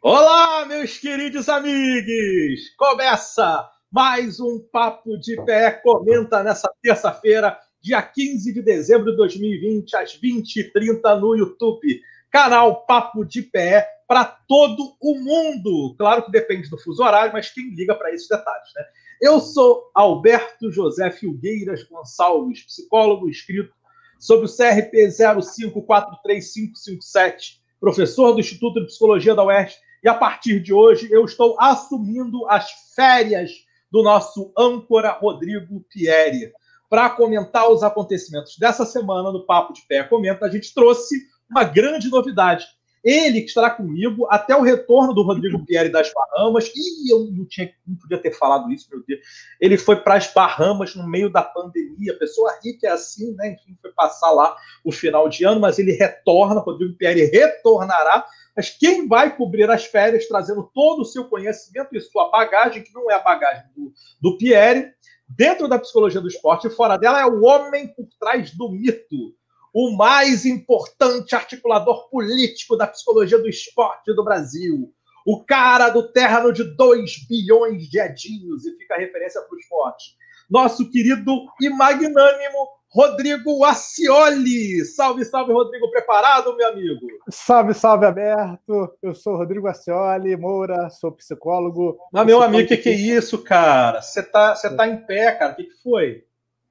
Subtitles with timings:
[0.00, 2.70] Olá, meus queridos amigos!
[2.78, 5.72] Começa mais um Papo de Pé.
[5.72, 12.00] Comenta nessa terça-feira, dia 15 de dezembro de 2020, às 20h30 no YouTube.
[12.30, 15.96] Canal Papo de Pé para todo o mundo.
[15.98, 18.84] Claro que depende do fuso horário, mas quem liga para esses detalhes, né?
[19.20, 23.74] Eu sou Alberto José Filgueiras Gonçalves, psicólogo inscrito
[24.16, 30.72] sobre o CRP 0543557, professor do Instituto de Psicologia da UERJ e a partir de
[30.72, 33.50] hoje eu estou assumindo as férias
[33.90, 36.52] do nosso âncora Rodrigo Pieri.
[36.88, 41.16] Para comentar os acontecimentos dessa semana no Papo de Pé Comenta, a gente trouxe
[41.50, 42.66] uma grande novidade.
[43.04, 46.70] Ele que estará comigo até o retorno do Rodrigo Pieri das Bahamas.
[46.74, 49.20] E eu não, tinha, não podia ter falado isso, meu Deus.
[49.60, 52.12] Ele foi para as Bahamas no meio da pandemia.
[52.12, 53.52] A pessoa rica é assim, né?
[53.52, 56.60] Enfim, foi passar lá o final de ano, mas ele retorna.
[56.60, 58.26] Rodrigo Pieri retornará
[58.58, 62.92] mas quem vai cobrir as férias, trazendo todo o seu conhecimento e sua bagagem, que
[62.92, 64.92] não é a bagagem do, do Pierre,
[65.28, 69.32] dentro da psicologia do esporte e fora dela, é o homem por trás do mito.
[69.72, 74.92] O mais importante articulador político da psicologia do esporte do Brasil.
[75.24, 79.60] O cara do terno de 2 bilhões de edinhos, e fica a referência para o
[79.60, 80.16] esporte.
[80.50, 84.84] Nosso querido e magnânimo Rodrigo Acioli.
[84.84, 85.90] Salve, salve, Rodrigo.
[85.90, 87.06] Preparado, meu amigo?
[87.30, 88.96] Salve, salve, Aberto.
[89.02, 91.98] Eu sou Rodrigo Acioli Moura, sou psicólogo.
[92.12, 94.00] Mas, meu amigo, o que, que é isso, cara?
[94.00, 95.52] Você tá, você tá em pé, cara.
[95.52, 96.24] O que, que foi?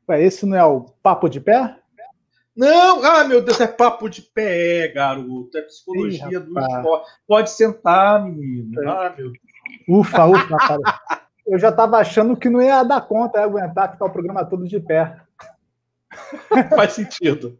[0.09, 1.77] Ué, esse não é o papo de pé?
[2.55, 5.55] Não, ah, meu Deus, é papo de pé, garoto.
[5.55, 7.11] É psicologia do esporte.
[7.27, 8.81] Pode sentar, menino.
[8.81, 8.87] É.
[8.87, 9.37] Ah, meu Deus.
[9.87, 10.81] Ufa, ufa, cara.
[11.45, 14.67] Eu já estava achando que não ia dar conta, ia aguentar ficar o programa todo
[14.67, 15.15] de pé.
[16.75, 17.55] Faz sentido.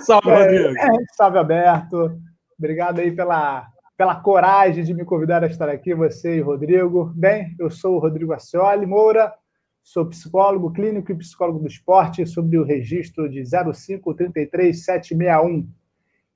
[0.00, 0.78] Salve, é, Rodrigo.
[0.78, 2.18] É, salve, Alberto.
[2.58, 7.12] Obrigado aí pela, pela coragem de me convidar a estar aqui, você e Rodrigo.
[7.14, 9.32] Bem, eu sou o Rodrigo Acioli Moura,
[9.82, 15.66] sou psicólogo clínico e psicólogo do esporte, sobre o registro de 0533761.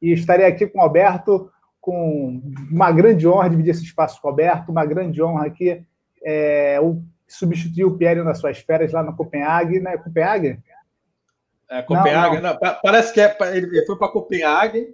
[0.01, 1.51] E estarei aqui com o Alberto,
[1.81, 5.85] com uma grande honra dividir esse espaço com o Alberto, uma grande honra aqui
[6.25, 9.97] é, o, substituir o Pierre nas suas férias lá na Copenhague, né?
[9.97, 10.59] Copenhague?
[11.73, 12.59] É, Copenhague, não, não.
[12.61, 14.89] Não, parece que é, ele foi para Copenhague,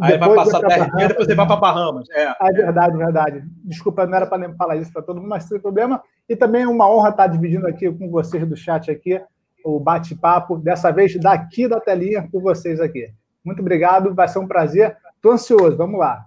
[0.00, 2.08] aí vai passar até e depois ele vai para Bahamas.
[2.10, 3.42] É, ah, é verdade, verdade.
[3.64, 6.02] Desculpa, não era para falar isso para todo mundo, mas sem problema.
[6.28, 9.20] E também é uma honra estar dividindo aqui com vocês do chat aqui
[9.64, 13.12] o bate-papo, dessa vez daqui da telinha com vocês aqui.
[13.44, 14.96] Muito obrigado, vai ser um prazer.
[15.16, 16.24] Estou ansioso, vamos lá.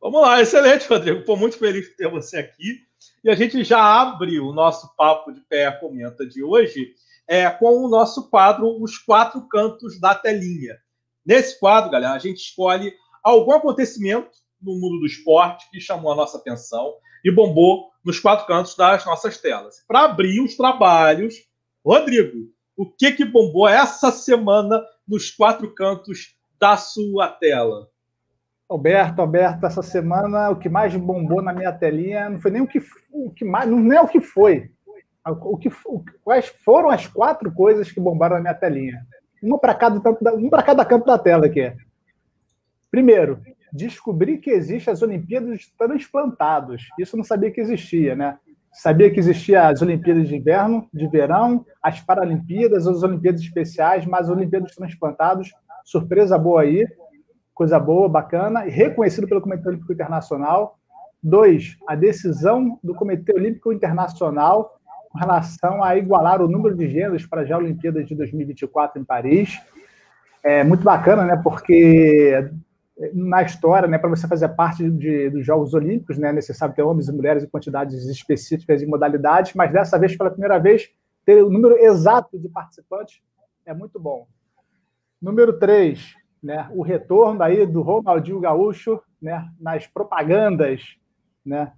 [0.00, 1.20] Vamos lá, excelente, Rodrigo.
[1.20, 2.80] Estou muito feliz de ter você aqui.
[3.22, 6.94] E a gente já abre o nosso papo de pé comenta de hoje
[7.28, 10.76] é, com o nosso quadro Os Quatro Cantos da Telinha.
[11.24, 12.92] Nesse quadro, galera, a gente escolhe
[13.22, 14.30] algum acontecimento
[14.62, 16.94] no mundo do esporte que chamou a nossa atenção
[17.24, 19.84] e bombou nos quatro cantos das nossas telas.
[19.88, 21.34] Para abrir os trabalhos,
[21.84, 27.88] Rodrigo, o que, que bombou essa semana nos quatro cantos da sua tela?
[28.68, 32.66] Alberto, Alberto, essa semana o que mais bombou na minha telinha não foi nem o
[32.66, 32.80] que,
[33.12, 34.70] o que mais, não é o que foi,
[35.30, 35.70] o que,
[36.22, 39.04] quais foram as quatro coisas que bombaram na minha telinha?
[39.42, 40.00] Uma para cada,
[40.34, 41.72] um para cada canto da tela aqui.
[42.90, 43.40] Primeiro,
[43.72, 46.88] descobri que existem as Olimpíadas de transplantados.
[46.98, 48.38] Isso eu não sabia que existia, né?
[48.72, 54.28] Sabia que existia as Olimpíadas de inverno, de verão, as Paralimpíadas, as Olimpíadas especiais, mas
[54.28, 55.50] as Olimpíadas transplantados,
[55.84, 56.86] surpresa boa aí,
[57.54, 60.78] coisa boa, bacana, e reconhecido pelo Comitê Olímpico Internacional.
[61.22, 64.75] Dois, a decisão do Comitê Olímpico Internacional
[65.16, 69.58] com relação a igualar o número de gêneros para as Olimpíadas de 2024 em Paris.
[70.44, 71.40] É muito bacana, né?
[71.42, 72.50] Porque
[73.14, 76.82] na história, né, para você fazer parte de, dos Jogos Olímpicos, né, é necessário ter
[76.82, 80.88] homens e mulheres em quantidades específicas e modalidades, mas dessa vez, pela primeira vez,
[81.24, 83.20] ter o número exato de participantes
[83.66, 84.26] é muito bom.
[85.20, 90.96] Número 3, né, o retorno aí do Ronaldinho Gaúcho né, nas propagandas.
[91.44, 91.72] Né?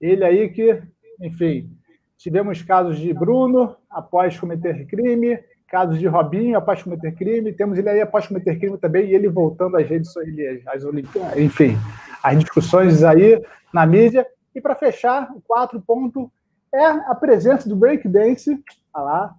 [0.00, 0.82] Ele aí que,
[1.20, 1.77] enfim,
[2.18, 5.38] Tivemos casos de Bruno após cometer crime,
[5.68, 9.28] casos de Robinho após cometer crime, temos ele aí após cometer crime também e ele
[9.28, 11.78] voltando às redes sociais, às Olimpíadas, enfim,
[12.20, 13.40] as discussões aí
[13.72, 14.26] na mídia.
[14.52, 16.28] E para fechar, o quarto ponto
[16.74, 18.50] é a presença do breakdance,
[18.92, 19.34] olha lá.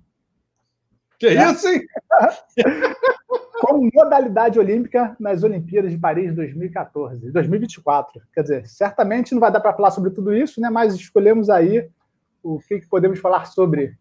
[1.20, 1.52] Que né?
[1.52, 1.82] isso, hein?
[3.60, 8.22] Como modalidade olímpica nas Olimpíadas de Paris 2014, 2024.
[8.34, 10.70] Quer dizer, certamente não vai dar para falar sobre tudo isso, né?
[10.70, 11.90] Mas escolhemos aí
[12.44, 13.98] o que, que podemos falar sobre?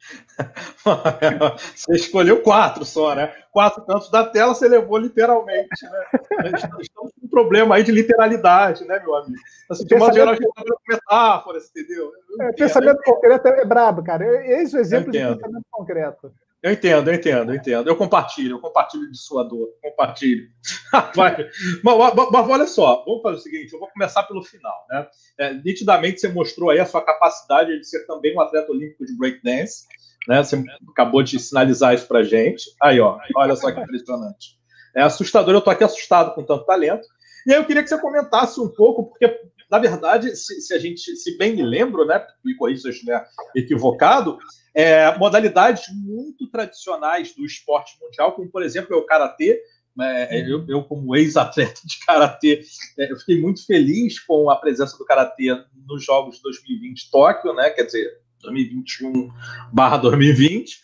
[1.76, 3.32] Você escolheu quatro só, né?
[3.52, 5.68] Quatro cantos da tela você levou literalmente.
[5.82, 6.52] Né?
[6.80, 9.36] Estamos com problema aí de literalidade, né, meu amigo?
[9.70, 12.12] Assim, de uma geral, tá metáforas, entendeu?
[12.40, 14.24] É, pensamento concreto é brabo, cara.
[14.46, 16.32] Esse é o exemplo de pensamento concreto.
[16.62, 17.88] Eu entendo, eu entendo, eu entendo.
[17.88, 19.68] Eu compartilho, eu compartilho de sua dor.
[19.80, 20.46] Compartilho.
[21.16, 21.36] mas,
[21.82, 24.74] mas, mas, olha só, vamos fazer o seguinte: eu vou começar pelo final.
[24.90, 25.06] Né?
[25.38, 29.16] É, nitidamente você mostrou aí a sua capacidade de ser também um atleta olímpico de
[29.16, 29.86] breakdance.
[30.28, 30.42] Né?
[30.42, 32.64] Você acabou de sinalizar isso pra gente.
[32.82, 34.60] Aí, ó, olha só que impressionante.
[34.94, 37.06] É assustador, eu tô aqui assustado com tanto talento.
[37.46, 39.26] E aí eu queria que você comentasse um pouco, porque,
[39.70, 42.26] na verdade, se, se a gente, se bem me lembro, né?
[42.44, 43.24] Me corrija se eu estiver
[43.54, 44.36] equivocado,
[44.74, 49.62] é, modalidades muito tradicionais do esporte mundial, como por exemplo é o karatê.
[50.00, 52.62] É, eu, eu, como ex-atleta de karatê,
[52.98, 55.48] é, eu fiquei muito feliz com a presença do karatê
[55.86, 57.70] nos Jogos de 2020 Tóquio, né?
[57.70, 60.78] Quer dizer, 2021/2020.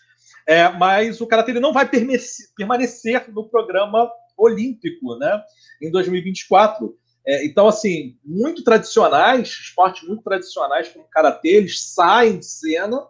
[0.47, 5.43] É, mas o karatê não vai permanecer no programa olímpico, né?
[5.83, 6.95] Em 2024.
[7.27, 13.05] É, então, assim, muito tradicionais, esportes muito tradicionais como karatê, eles saem de cena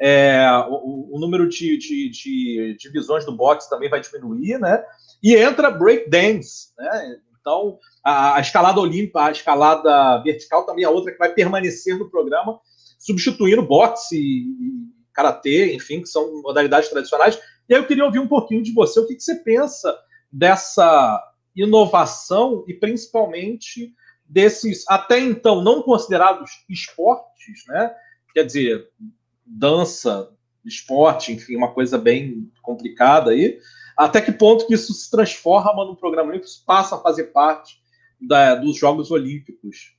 [0.00, 4.82] é, o, o, número de, de, de, divisões do boxe também vai diminuir, né?
[5.20, 7.16] E entra breakdance, né?
[7.40, 12.08] Então, a, a escalada olímpica, a escalada vertical também é outra que vai permanecer no
[12.08, 12.60] programa,
[12.98, 14.46] substituindo boxe e,
[15.12, 17.36] karatê, enfim, que são modalidades tradicionais.
[17.68, 19.96] E aí eu queria ouvir um pouquinho de você, o que, que você pensa
[20.30, 21.20] dessa
[21.62, 23.94] inovação e principalmente
[24.24, 27.94] desses até então não considerados esportes, né?
[28.34, 28.88] Quer dizer,
[29.44, 30.30] dança,
[30.64, 33.58] esporte, enfim, uma coisa bem complicada aí.
[33.96, 37.80] Até que ponto que isso se transforma no programa olímpico, passa a fazer parte
[38.20, 39.96] da, dos Jogos Olímpicos?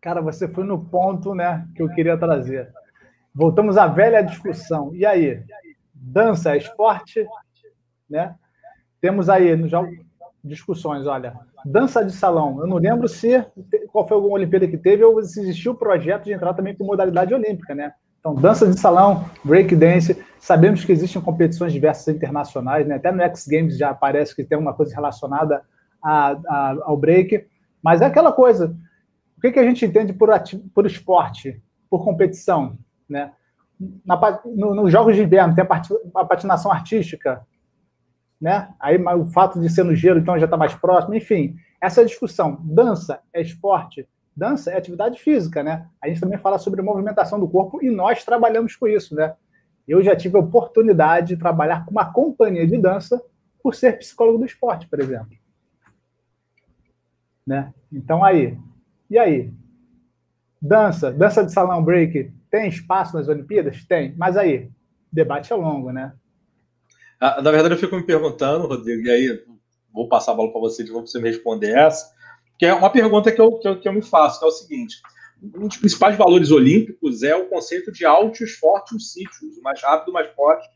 [0.00, 2.72] Cara, você foi no ponto, né, que eu queria trazer.
[3.34, 4.94] Voltamos à velha discussão.
[4.94, 5.42] E aí?
[5.94, 7.26] Dança é esporte,
[8.08, 8.34] né?
[9.00, 9.96] Temos aí nos jogos
[10.42, 11.34] discussões, olha,
[11.64, 12.60] dança de salão.
[12.60, 13.44] Eu não lembro se
[13.92, 16.84] qual foi alguma Olimpíada que teve ou se existiu o projeto de entrar também com
[16.84, 17.92] modalidade olímpica, né?
[18.20, 22.96] Então, dança de salão, break dance, sabemos que existem competições diversas internacionais, né?
[22.96, 25.62] até no X Games já parece que tem uma coisa relacionada
[26.04, 27.46] a, a, ao break,
[27.82, 28.76] mas é aquela coisa,
[29.38, 30.28] o que, que a gente entende por,
[30.74, 32.76] por esporte, por competição?
[33.08, 33.32] Né?
[34.44, 37.40] No, nos Jogos de Inverno tem a, a patinação artística,
[38.40, 38.72] né?
[38.80, 42.58] aí o fato de ser no gelo, então já está mais próximo, enfim, essa discussão,
[42.62, 44.08] dança é esporte?
[44.40, 45.86] dança é atividade física, né?
[46.00, 49.34] A gente também fala sobre movimentação do corpo e nós trabalhamos com isso, né?
[49.86, 53.22] Eu já tive a oportunidade de trabalhar com uma companhia de dança
[53.62, 55.36] por ser psicólogo do esporte, por exemplo.
[57.46, 57.72] Né?
[57.92, 58.56] Então aí,
[59.10, 59.52] e aí?
[60.62, 63.84] Dança, dança de salão break, tem espaço nas Olimpíadas?
[63.84, 64.70] Tem, mas aí,
[65.12, 66.14] debate é longo, né?
[67.20, 69.44] Ah, na verdade, eu fico me perguntando, Rodrigo, e aí
[69.92, 72.18] vou passar a bola para você de novo para você me responder essa
[72.60, 74.52] que é uma pergunta que eu, que eu, que eu me faço, que é o
[74.52, 75.00] seguinte:
[75.42, 80.10] um dos principais valores olímpicos é o conceito de altos, fortes sítios, o mais rápido,
[80.10, 80.68] o mais forte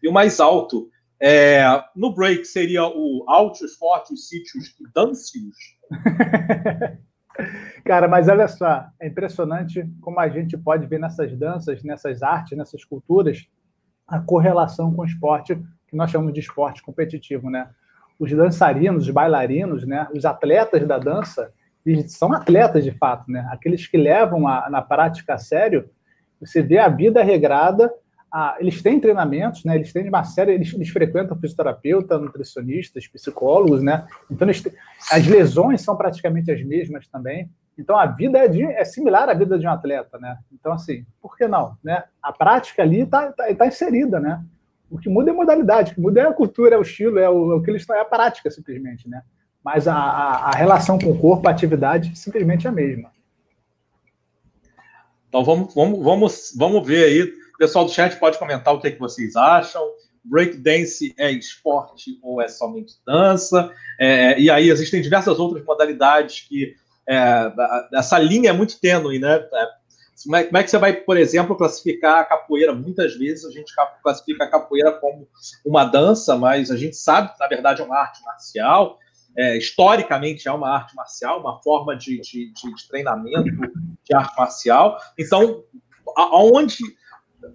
[0.00, 0.88] e o mais alto.
[1.20, 1.64] É,
[1.96, 5.56] no break seria o altos, fortes, sítios e dancios?
[7.84, 12.56] Cara, mas olha só, é impressionante como a gente pode ver nessas danças, nessas artes,
[12.56, 13.44] nessas culturas,
[14.06, 15.60] a correlação com o esporte
[15.92, 17.68] que nós chamamos de esporte competitivo, né?
[18.22, 21.52] os dançarinos, os bailarinos, né, os atletas da dança,
[21.84, 23.48] eles são atletas de fato, né?
[23.50, 25.90] Aqueles que levam a, na prática a sério,
[26.38, 27.92] você vê a vida regrada,
[28.32, 29.74] a, eles têm treinamentos, né?
[29.74, 34.06] Eles têm uma série, eles, eles frequentam fisioterapeuta, nutricionistas, psicólogos, né?
[34.30, 37.50] Então as lesões são praticamente as mesmas também.
[37.76, 40.38] Então a vida é, de, é, similar à vida de um atleta, né?
[40.52, 42.04] Então assim, por que não, né?
[42.22, 44.40] A prática ali está tá, tá inserida, né?
[44.92, 47.18] O que muda é a modalidade, o que muda é a cultura, é o estilo,
[47.18, 49.22] é o, é o que eles estão, é a prática, simplesmente, né?
[49.64, 53.10] Mas a, a, a, relação com o corpo, a atividade, simplesmente é a mesma.
[55.28, 57.22] Então vamos, vamos, vamos, vamos ver aí.
[57.22, 59.82] O pessoal do chat pode comentar o que, é que vocês acham.
[60.22, 63.72] Breakdance é esporte ou é somente dança?
[63.98, 66.74] É, e aí existem diversas outras modalidades que
[67.08, 67.50] é,
[67.94, 69.42] essa linha é muito tênue, né?
[70.24, 72.74] Como é, como é, que você vai, por exemplo, classificar a capoeira?
[72.74, 75.28] Muitas vezes a gente classifica a capoeira como
[75.64, 78.98] uma dança, mas a gente sabe que, na verdade, é uma arte marcial.
[79.36, 83.50] É, historicamente é uma arte marcial, uma forma de, de, de, de treinamento
[84.04, 84.98] de arte marcial.
[85.18, 85.64] Então,
[86.16, 86.84] aonde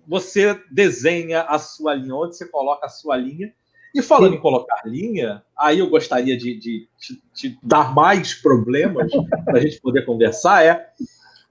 [0.07, 3.53] você desenha a sua linha, onde você coloca a sua linha.
[3.95, 6.87] E falando em colocar linha, aí eu gostaria de, de,
[7.33, 9.11] de dar mais problemas
[9.45, 10.87] para a gente poder conversar, é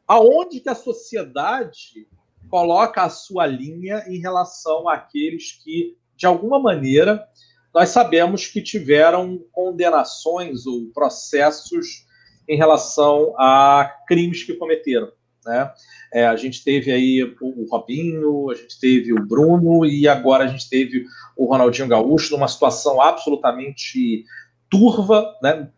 [0.06, 2.06] aonde que a sociedade
[2.48, 7.26] coloca a sua linha em relação àqueles que, de alguma maneira,
[7.75, 12.06] nós sabemos que tiveram condenações ou processos
[12.48, 15.10] em relação a crimes que cometeram.
[15.44, 15.72] Né?
[16.12, 20.46] É, a gente teve aí o Robinho, a gente teve o Bruno e agora a
[20.48, 21.04] gente teve
[21.36, 24.25] o Ronaldinho Gaúcho numa situação absolutamente
[24.70, 25.68] turva, né?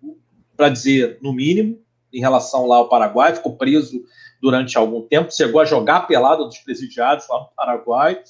[0.56, 1.80] para dizer no mínimo,
[2.12, 4.02] em relação lá ao Paraguai, ficou preso
[4.40, 8.22] durante algum tempo, chegou a jogar pelada dos presidiários lá no Paraguai,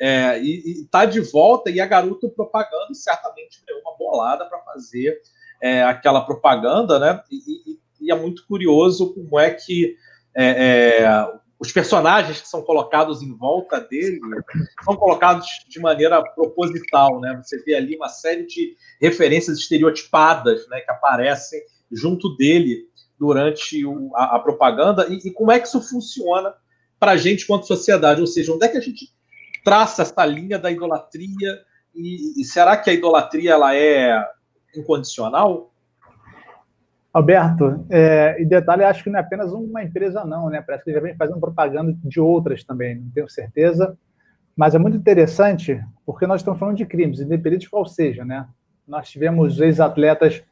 [0.00, 5.20] é, e está de volta e a garoto propaganda certamente deu uma bolada para fazer
[5.60, 7.20] é, aquela propaganda, né?
[7.30, 9.96] E, e, e, é muito curioso como é que
[10.36, 14.20] é, é, os personagens que são colocados em volta dele
[14.84, 17.40] são colocados de maneira proposital, né?
[17.42, 22.86] Você vê ali uma série de referências estereotipadas, né, que aparecem junto dele
[23.18, 26.54] durante o, a, a, propaganda e, e, como é que isso funciona
[26.98, 29.12] para a gente quanto sociedade, ou seja, onde é que a gente
[29.64, 31.60] traça essa linha da idolatria
[31.94, 34.24] e, e será que a idolatria ela é
[34.76, 35.72] incondicional?
[37.12, 40.62] Alberto, é, e detalhe, acho que não é apenas uma empresa, não, né?
[40.62, 43.98] Parece que já vem fazendo propaganda de outras também, não tenho certeza.
[44.54, 48.46] Mas é muito interessante porque nós estamos falando de crimes, independente de qual seja, né?
[48.86, 50.42] Nós tivemos ex-atletas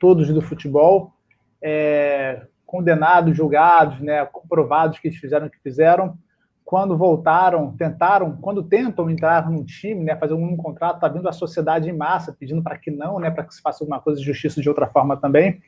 [0.00, 1.14] todos do futebol
[1.62, 4.24] é, condenados, julgados, né?
[4.26, 6.16] Comprovados que eles fizeram o que fizeram.
[6.64, 11.32] Quando voltaram, tentaram, quando tentam entrar num time, né, fazer um contrato, tá vindo a
[11.32, 14.26] sociedade em massa pedindo para que não, né, para que se faça alguma coisa de
[14.26, 15.60] justiça de outra forma também.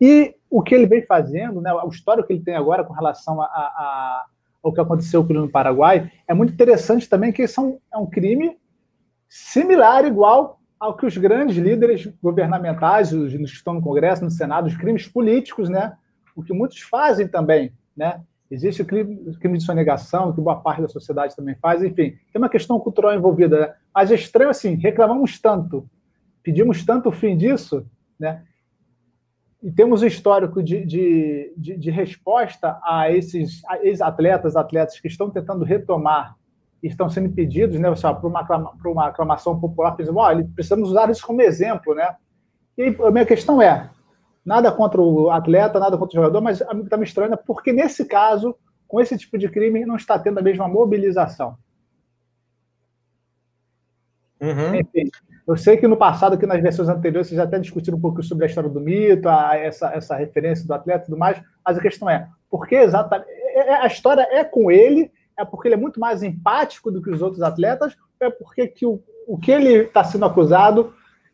[0.00, 3.42] E o que ele vem fazendo, né, o histórico que ele tem agora com relação
[3.42, 4.26] a, a, a
[4.62, 8.06] ao que aconteceu com ele no Paraguai, é muito interessante também que são, é um
[8.06, 8.58] crime
[9.28, 14.66] similar, igual ao que os grandes líderes governamentais, os que estão no Congresso, no Senado,
[14.66, 15.94] os crimes políticos, né,
[16.36, 18.20] o que muitos fazem também, né,
[18.50, 22.36] Existe o crime, crime, de sonegação, que boa parte da sociedade também faz, enfim, tem
[22.36, 23.60] uma questão cultural envolvida.
[23.60, 23.74] Né?
[23.94, 25.88] Mas é estranho assim, reclamamos tanto,
[26.42, 27.86] pedimos tanto o fim disso,
[28.18, 28.42] né?
[29.62, 35.28] e temos o histórico de, de, de, de, resposta a esses ex-atletas, atletas que estão
[35.28, 36.36] tentando retomar
[36.82, 37.88] estão sendo impedidos, né,
[38.20, 42.14] por uma, por uma aclamação popular, por exemplo, olha, precisamos usar isso como exemplo, né?
[42.76, 43.90] E a minha questão é,
[44.44, 48.56] nada contra o atleta, nada contra o jogador, mas está me estranho porque nesse caso,
[48.86, 51.56] com esse tipo de crime, não está tendo a mesma mobilização.
[54.40, 54.76] Uhum.
[54.76, 55.10] Enfim,
[55.46, 58.44] eu sei que no passado, aqui nas versões anteriores, vocês até discutiram um pouco sobre
[58.44, 61.80] a história do mito, a, essa, essa referência do atleta e tudo mais, mas a
[61.80, 63.28] questão é, por que exatamente.
[63.30, 67.00] É, é, a história é com ele, é porque ele é muito mais empático do
[67.00, 70.92] que os outros atletas, ou é porque que o, o que ele está sendo acusado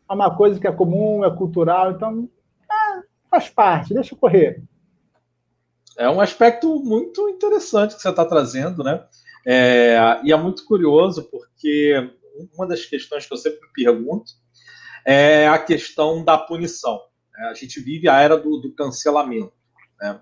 [0.09, 2.29] é uma coisa que é comum, é cultural, então
[2.71, 4.63] é, faz parte, deixa correr.
[5.97, 9.03] É um aspecto muito interessante que você está trazendo, né?
[9.47, 12.11] É, e é muito curioso porque
[12.53, 14.33] uma das questões que eu sempre pergunto
[15.05, 16.99] é a questão da punição.
[17.31, 17.47] Né?
[17.47, 19.53] A gente vive a era do, do cancelamento,
[20.01, 20.19] né?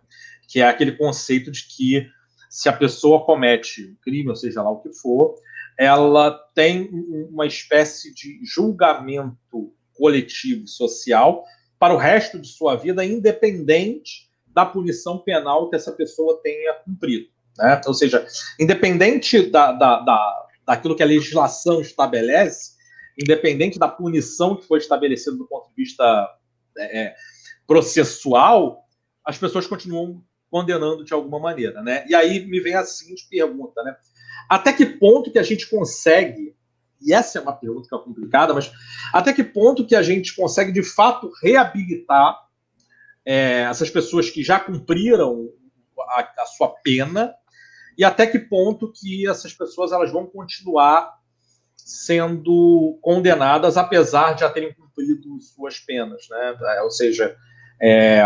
[0.47, 2.07] que é aquele conceito de que
[2.53, 5.33] se a pessoa comete um crime, ou seja lá o que for,
[5.75, 6.87] ela tem
[7.31, 11.43] uma espécie de julgamento coletivo social
[11.79, 17.25] para o resto de sua vida, independente da punição penal que essa pessoa tenha cumprido.
[17.57, 17.81] Né?
[17.87, 18.23] Ou seja,
[18.59, 22.73] independente da, da, da, daquilo que a legislação estabelece,
[23.19, 26.29] independente da punição que foi estabelecida do ponto de vista
[26.77, 27.15] é, é,
[27.65, 28.85] processual,
[29.25, 32.05] as pessoas continuam condenando de alguma maneira, né?
[32.07, 33.95] E aí me vem a seguinte pergunta, né?
[34.47, 36.55] Até que ponto que a gente consegue,
[37.01, 38.71] e essa é uma pergunta complicada, mas
[39.11, 42.39] até que ponto que a gente consegue de fato reabilitar
[43.25, 45.49] é, essas pessoas que já cumpriram
[46.09, 47.33] a, a sua pena
[47.97, 51.17] e até que ponto que essas pessoas elas vão continuar
[51.75, 56.55] sendo condenadas apesar de já terem cumprido suas penas, né?
[56.77, 57.35] É, ou seja,
[57.81, 58.21] é,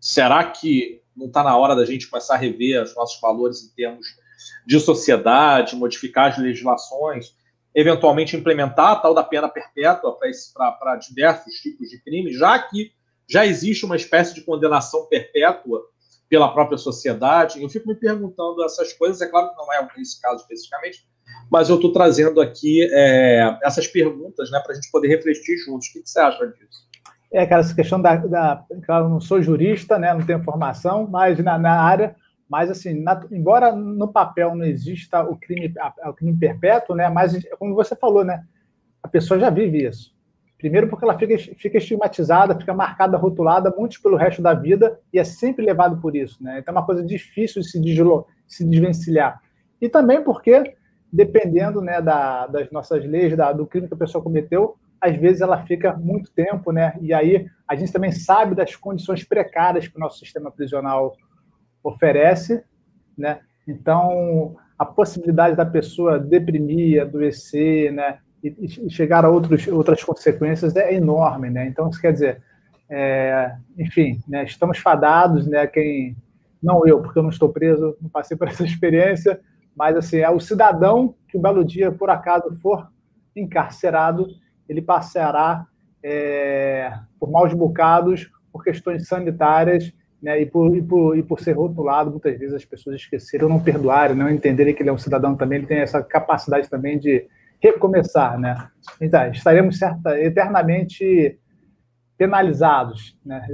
[0.00, 3.74] será que não está na hora da gente começar a rever os nossos valores em
[3.74, 4.06] termos
[4.66, 7.34] de sociedade, modificar as legislações,
[7.74, 10.16] eventualmente implementar a tal da pena perpétua
[10.78, 12.92] para diversos tipos de crimes, já que
[13.28, 15.82] já existe uma espécie de condenação perpétua
[16.28, 17.62] pela própria sociedade.
[17.62, 21.06] Eu fico me perguntando essas coisas, é claro que não é esse caso especificamente,
[21.50, 25.88] mas eu estou trazendo aqui é, essas perguntas né, para a gente poder refletir juntos.
[25.88, 26.88] O que, que, você acha disso?
[27.34, 28.14] É, essa questão da.
[28.14, 32.14] da claro, não sou jurista, né, não tenho formação, mas na, na área.
[32.48, 37.08] Mas, assim, na, embora no papel não exista o crime, a, o crime perpétuo, né,
[37.08, 38.44] mas, como você falou, né,
[39.02, 40.14] a pessoa já vive isso.
[40.56, 45.18] Primeiro, porque ela fica, fica estigmatizada, fica marcada, rotulada, muito pelo resto da vida e
[45.18, 46.42] é sempre levado por isso.
[46.42, 46.60] Né?
[46.60, 49.42] Então, é uma coisa difícil de se, deslo, se desvencilhar.
[49.80, 50.74] E também porque,
[51.12, 55.42] dependendo né, da, das nossas leis, da, do crime que a pessoa cometeu, às vezes
[55.42, 56.96] ela fica muito tempo, né?
[57.02, 61.14] E aí a gente também sabe das condições precárias que o nosso sistema prisional
[61.82, 62.64] oferece,
[63.16, 63.40] né?
[63.68, 68.18] Então, a possibilidade da pessoa deprimir, adoecer, né?
[68.42, 71.66] E, e chegar a outros, outras consequências é enorme, né?
[71.66, 72.42] Então, isso quer dizer,
[72.88, 74.44] é, enfim, né?
[74.44, 75.66] estamos fadados, né?
[75.66, 76.16] Quem
[76.62, 79.38] não eu, porque eu não estou preso, não passei por essa experiência,
[79.76, 82.88] mas assim é o cidadão que um belo dia por acaso for
[83.36, 84.26] encarcerado,
[84.68, 85.66] ele passará
[86.02, 89.92] é, por maus bocados, por questões sanitárias,
[90.22, 93.62] né, e, por, e, por, e por ser rotulado, muitas vezes as pessoas esqueceram, não
[93.62, 97.26] perdoarem, não entenderem que ele é um cidadão também, ele tem essa capacidade também de
[97.62, 98.68] recomeçar, né?
[99.00, 101.38] Então, estaremos certa, eternamente
[102.16, 103.46] penalizados, né?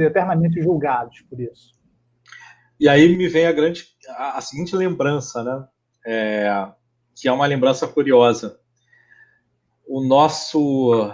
[0.00, 1.74] eternamente julgados por isso.
[2.78, 5.66] E aí me vem a grande, a, a seguinte lembrança, né?
[6.06, 6.68] É,
[7.14, 8.58] que é uma lembrança curiosa.
[9.86, 11.12] O nosso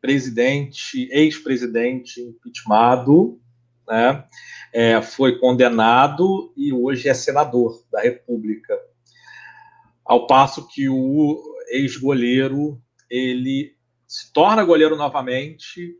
[0.00, 3.40] presidente, ex-presidente impeachmentado,
[3.86, 4.24] né,
[4.72, 8.78] é, foi condenado e hoje é senador da República.
[10.04, 15.94] Ao passo que o ex-goleiro ele se torna goleiro novamente,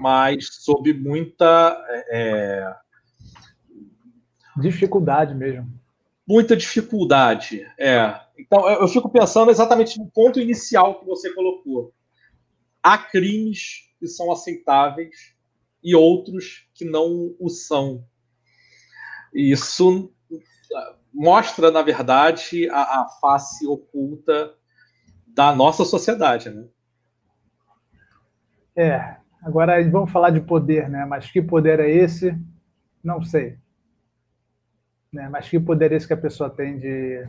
[0.00, 1.76] mas sob muita
[2.10, 2.74] é,
[4.60, 5.77] dificuldade mesmo.
[6.28, 8.20] Muita dificuldade, é.
[8.38, 11.94] Então eu fico pensando exatamente no ponto inicial que você colocou
[12.82, 15.34] há crimes que são aceitáveis
[15.82, 18.04] e outros que não o são.
[19.34, 20.12] Isso
[21.12, 24.54] mostra, na verdade, a, a face oculta
[25.26, 26.66] da nossa sociedade, né?
[28.76, 29.16] É.
[29.42, 31.04] Agora vamos falar de poder, né?
[31.04, 32.36] Mas que poder é esse?
[33.02, 33.58] Não sei.
[35.12, 35.28] Né?
[35.30, 37.26] Mas que poder esse que a pessoa tem de.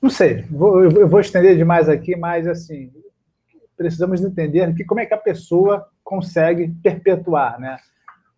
[0.00, 0.42] Não sei.
[0.42, 2.92] Vou, eu vou estender demais aqui, mas assim,
[3.76, 7.76] precisamos entender que como é que a pessoa consegue perpetuar, né?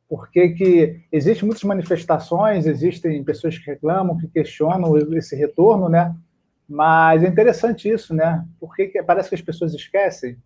[0.08, 6.14] Porque que existem muitas manifestações, existem pessoas que reclamam, que questionam esse retorno, né?
[6.66, 8.44] Mas é interessante isso, né?
[8.58, 10.38] Porque parece que as pessoas esquecem.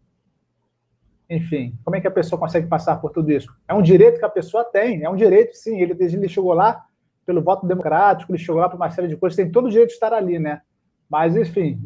[1.30, 3.52] Enfim, como é que a pessoa consegue passar por tudo isso?
[3.66, 5.80] É um direito que a pessoa tem, é um direito, sim.
[5.80, 6.84] Ele, ele chegou lá
[7.24, 9.88] pelo voto democrático, ele chegou lá por uma série de coisas, tem todo o direito
[9.88, 10.62] de estar ali, né?
[11.08, 11.80] Mas, enfim,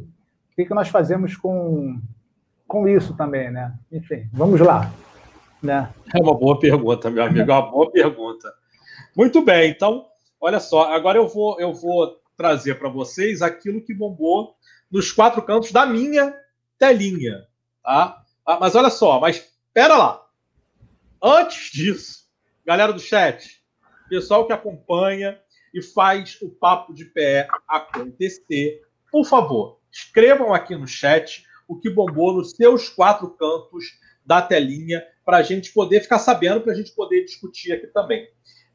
[0.52, 2.00] o que, que nós fazemos com,
[2.66, 3.74] com isso também, né?
[3.92, 4.90] Enfim, vamos lá.
[5.62, 5.92] Né?
[6.14, 8.52] É uma boa pergunta, meu amigo, é uma boa pergunta.
[9.16, 10.06] Muito bem, então,
[10.40, 14.54] olha só, agora eu vou, eu vou trazer para vocês aquilo que bombou
[14.90, 16.34] nos quatro cantos da minha
[16.78, 17.46] telinha,
[17.82, 18.22] tá?
[18.46, 20.22] Ah, mas olha só, mas espera lá.
[21.22, 22.26] Antes disso,
[22.64, 23.60] galera do chat,
[24.08, 25.38] pessoal que acompanha
[25.74, 31.90] e faz o papo de pé acontecer, por favor, escrevam aqui no chat o que
[31.90, 33.84] bombou nos seus quatro cantos
[34.24, 38.26] da telinha para a gente poder ficar sabendo, para a gente poder discutir aqui também.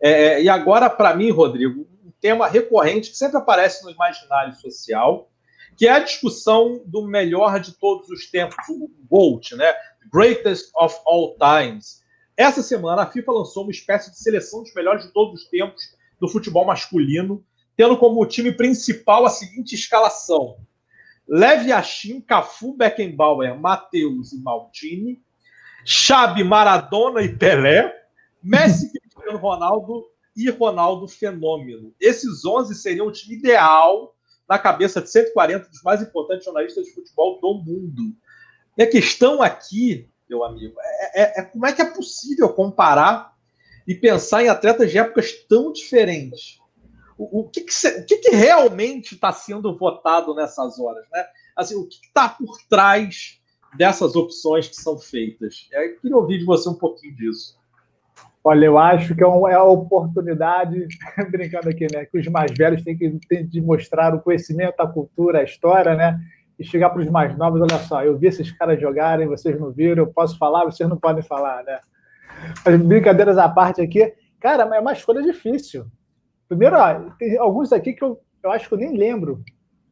[0.02, 5.30] É, e agora, para mim, Rodrigo, um tema recorrente que sempre aparece no imaginário social,
[5.78, 9.74] que é a discussão do melhor de todos os tempos, o GOAT, né?
[10.12, 12.01] Greatest of All Times.
[12.36, 15.82] Essa semana, a FIFA lançou uma espécie de seleção dos melhores de todos os tempos
[16.20, 17.44] do futebol masculino,
[17.76, 20.58] tendo como time principal a seguinte escalação:
[21.28, 25.22] Lev Yashin, Cafu, Beckenbauer, Matheus e Maldini,
[25.86, 27.94] Xabi, Maradona e Pelé,
[28.41, 31.94] Messi, Cristiano Ronaldo e Ronaldo Fenômeno.
[32.00, 34.15] Esses 11 seriam o time ideal
[34.48, 38.15] na cabeça de 140 dos mais importantes jornalistas de futebol do mundo.
[38.78, 43.34] E a questão aqui, meu amigo, é, é, é como é que é possível comparar
[43.88, 46.62] e pensar em atletas de épocas tão diferentes
[47.32, 51.24] o, que, que, o que, que realmente está sendo votado nessas horas, né?
[51.56, 53.39] Assim, o que está por trás
[53.78, 55.67] dessas opções que são feitas?
[55.72, 57.60] Eu queria ouvir de você um pouquinho disso.
[58.44, 60.88] Olha, eu acho que é, é a oportunidade,
[61.30, 62.06] brincando aqui, né?
[62.06, 65.96] Que os mais velhos têm que, têm de mostrar o conhecimento, a cultura, a história,
[65.96, 66.20] né?
[66.62, 69.71] E chegar para os mais novos, olha só, eu vi esses caras jogarem, vocês não
[69.71, 71.80] viram, eu posso falar, vocês não podem falar, né?
[72.63, 75.88] Mas brincadeiras à parte aqui, cara, é uma escolha difícil.
[76.47, 79.43] Primeiro, ó, tem alguns aqui que eu, eu acho que eu nem lembro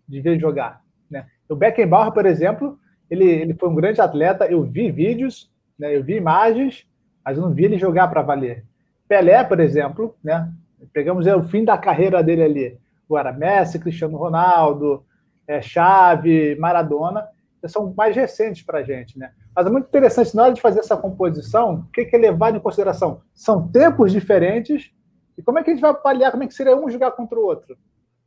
[0.08, 0.82] de ver jogar.
[1.10, 1.26] Né?
[1.50, 2.78] O Beckenbauer, por exemplo,
[3.10, 4.46] ele, ele foi um grande atleta.
[4.46, 5.98] Eu vi vídeos, né?
[5.98, 6.86] eu vi imagens,
[7.26, 8.64] mas eu não vi ele jogar para valer.
[9.08, 10.54] Pelé, por exemplo, né?
[10.94, 12.80] pegamos é, o fim da carreira dele ali.
[13.08, 15.04] Agora, Messi, Cristiano Ronaldo,
[15.50, 17.28] é, Xavi, Maradona,
[17.66, 19.18] são mais recentes para a gente.
[19.18, 19.32] Né?
[19.56, 22.56] Mas é muito interessante, na hora de fazer essa composição, o que, que é levado
[22.56, 23.22] em consideração?
[23.34, 24.92] São tempos diferentes
[25.36, 27.40] e como é que a gente vai avaliar como é que seria um jogar contra
[27.40, 27.76] o outro?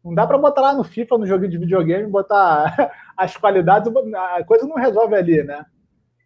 [0.04, 4.44] Não dá para botar lá no FIFA, no joguinho de videogame, botar as qualidades, a
[4.44, 5.64] coisa não resolve ali, né?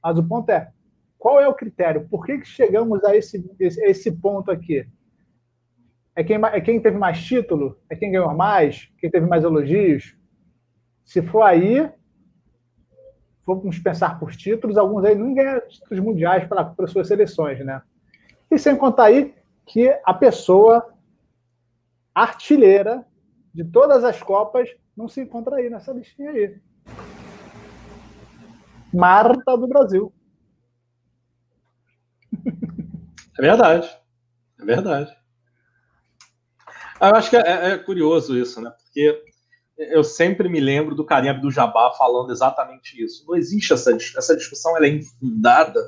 [0.02, 0.70] Mas o ponto é,
[1.18, 2.08] qual é o critério?
[2.08, 4.88] Por que, que chegamos a esse, a esse ponto aqui?
[6.14, 7.78] É quem, é quem teve mais título?
[7.90, 8.88] É quem ganhou mais?
[8.98, 10.16] Quem teve mais elogios?
[11.06, 11.88] Se for aí,
[13.46, 17.80] vamos pensar por títulos, alguns aí não ganham títulos mundiais para, suas seleções, né?
[18.50, 19.32] E sem contar aí
[19.64, 20.92] que a pessoa
[22.12, 23.06] artilheira
[23.54, 26.60] de todas as Copas não se encontra aí nessa listinha aí.
[28.92, 30.12] Marta do Brasil.
[33.38, 33.88] É verdade.
[34.58, 35.16] É verdade.
[37.00, 38.70] Eu acho que é, é curioso isso, né?
[38.70, 39.22] Porque
[39.78, 43.24] eu sempre me lembro do Karim Abdul-Jabbar falando exatamente isso.
[43.26, 45.80] Não existe essa, essa discussão, ela é infundada,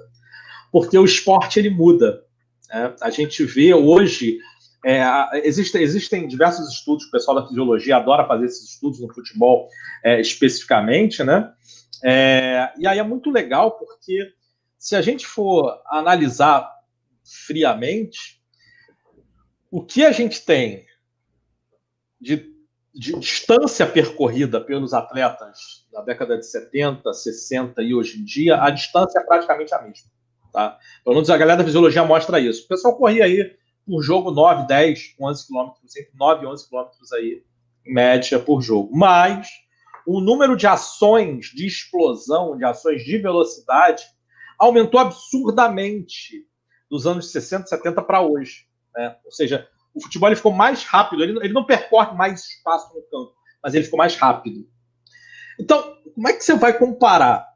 [0.70, 2.22] porque o esporte ele muda.
[2.68, 2.94] Né?
[3.00, 4.38] A gente vê hoje,
[4.84, 5.02] é,
[5.42, 9.68] existem, existem diversos estudos, o pessoal da fisiologia adora fazer esses estudos no futebol
[10.04, 11.52] é, especificamente, né?
[12.04, 14.32] É, e aí é muito legal, porque
[14.78, 16.70] se a gente for analisar
[17.24, 18.40] friamente,
[19.70, 20.86] o que a gente tem
[22.20, 22.57] de,
[22.98, 28.70] de distância percorrida pelos atletas da década de 70, 60 e hoje em dia, a
[28.70, 30.10] distância é praticamente a mesma.
[30.52, 30.76] Tá?
[31.04, 32.64] Pelo menos a galera da fisiologia mostra isso.
[32.64, 33.56] O pessoal corria aí
[33.86, 37.44] por jogo 9, 10, 11 quilômetros, entre 9 e 11 quilômetros aí,
[37.86, 38.90] em média, por jogo.
[38.92, 39.48] Mas
[40.04, 44.02] o número de ações de explosão, de ações de velocidade,
[44.58, 46.44] aumentou absurdamente
[46.90, 48.66] dos anos 60, 70 para hoje.
[48.96, 49.16] Né?
[49.24, 53.02] Ou seja, o futebol ele ficou mais rápido, ele, ele não percorre mais espaço no
[53.02, 54.66] campo, mas ele ficou mais rápido.
[55.60, 57.46] Então, como é que você vai comparar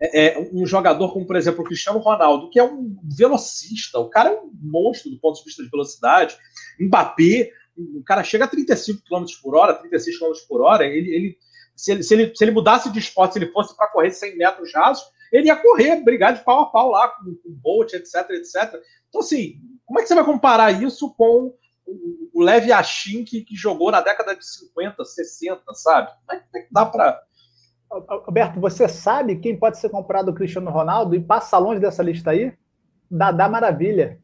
[0.00, 4.10] é, é, um jogador como, por exemplo, o Cristiano Ronaldo, que é um velocista, o
[4.10, 6.36] cara é um monstro do ponto de vista de velocidade,
[6.80, 11.38] Mbappé, o cara chega a 35 km por hora, 36 km por hora, ele, ele,
[11.76, 14.36] se, ele, se, ele, se ele mudasse de esporte, se ele fosse para correr 100
[14.36, 18.30] metros rasos, ele ia correr, brigar de pau a pau lá com, o Bolt, etc,
[18.30, 18.80] etc.
[19.08, 19.54] Então, assim,
[19.84, 21.52] como é que você vai comparar isso com
[21.86, 26.10] o, o Levi Yashin que, que, jogou na década de 50, 60, sabe?
[26.26, 27.20] Como é que dá para
[27.90, 32.30] Alberto, você sabe quem pode ser comprado o Cristiano Ronaldo e passa longe dessa lista
[32.30, 32.52] aí?
[33.10, 34.18] Dadá Maravilha.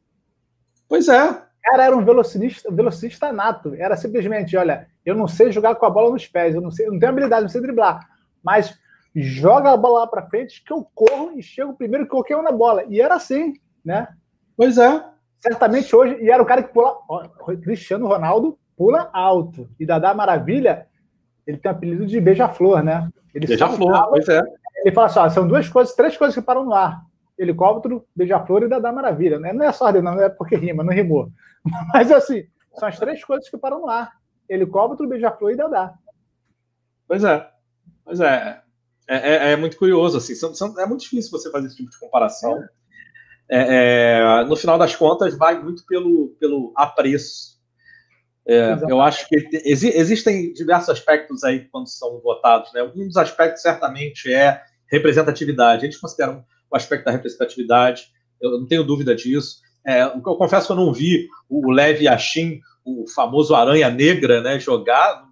[0.88, 1.30] Pois é.
[1.30, 3.74] O cara era um velocista, velocista nato.
[3.74, 6.86] Era simplesmente, olha, eu não sei jogar com a bola nos pés, eu não sei,
[6.86, 8.00] eu não tenho habilidade, não sei driblar,
[8.42, 8.76] mas
[9.14, 12.42] joga a bola lá para frente que eu corro e chego primeiro que qualquer um
[12.42, 12.84] na bola.
[12.88, 14.08] E era assim, né?
[14.56, 15.04] Pois é.
[15.40, 16.98] Certamente hoje, e era o cara que pula.
[17.62, 19.68] Cristiano Ronaldo pula alto.
[19.78, 20.86] E Dadá Maravilha,
[21.46, 23.08] ele tem o apelido de beija-flor, né?
[23.32, 24.42] Beija-flor, pois é.
[24.84, 27.02] Ele fala assim: ó, são duas coisas, três coisas que param no ar:
[27.38, 29.38] helicóptero, beija-flor e Dadá Maravilha.
[29.38, 29.52] Né?
[29.52, 31.30] Não é só não é porque rima, não rimou.
[31.92, 34.12] Mas assim, são as três coisas que param no ar:
[34.48, 35.94] helicóptero, beija-flor e Dadá.
[37.08, 37.48] Pois é.
[38.04, 38.60] Pois é.
[39.08, 41.90] É, é, é, muito curioso, assim, são, são, é muito difícil você fazer esse tipo
[41.90, 42.62] de comparação.
[42.62, 42.68] É,
[43.50, 47.58] é no final das contas, vai muito pelo, pelo apreço.
[48.46, 52.72] É, eu acho que exi existem diversos aspectos aí quando são votados.
[52.72, 52.82] Né?
[52.82, 55.82] Um dos aspectos, certamente, é representatividade.
[55.82, 58.08] A gente considera o aspecto da representatividade,
[58.40, 59.60] eu não tenho dúvida disso.
[59.86, 64.58] É, eu confesso que eu não vi o Levi Yashin, o famoso Aranha Negra, né,
[64.58, 65.24] jogar,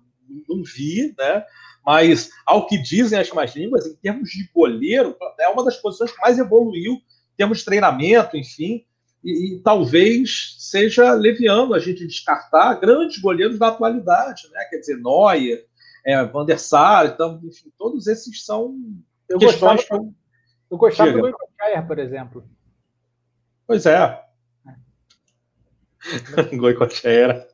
[0.48, 1.44] não vi, né?
[1.84, 6.12] Mas, ao que dizem as más línguas, em termos de goleiro, é uma das posições
[6.12, 6.98] que mais evoluiu
[7.38, 8.84] em termos de treinamento, enfim.
[9.22, 14.64] E, e, talvez seja leviano a gente descartar grandes goleiros da atualidade, né?
[14.70, 15.64] Quer dizer, Neuer,
[16.04, 18.76] é, Van der Sar, então, enfim, todos esses são
[19.28, 20.10] eu questões gostava, que...
[20.70, 21.22] Eu gostava Chega.
[21.22, 22.44] do Goicoechea, por exemplo.
[23.66, 24.22] Pois é.
[26.56, 27.48] Goicoechea era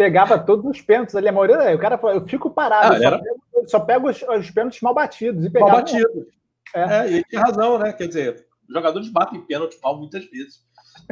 [0.00, 3.18] pegava todos os pênaltis ali, a maioria, o cara falou, eu fico parado, ah, só,
[3.18, 5.44] pego, só, pego, os, os pênaltis mal batidos.
[5.44, 6.26] E mal batidos.
[6.74, 6.80] É.
[6.80, 7.92] é, e ele tinha razão, né?
[7.92, 10.60] Quer dizer, jogadores batem pênalti mal muitas vezes.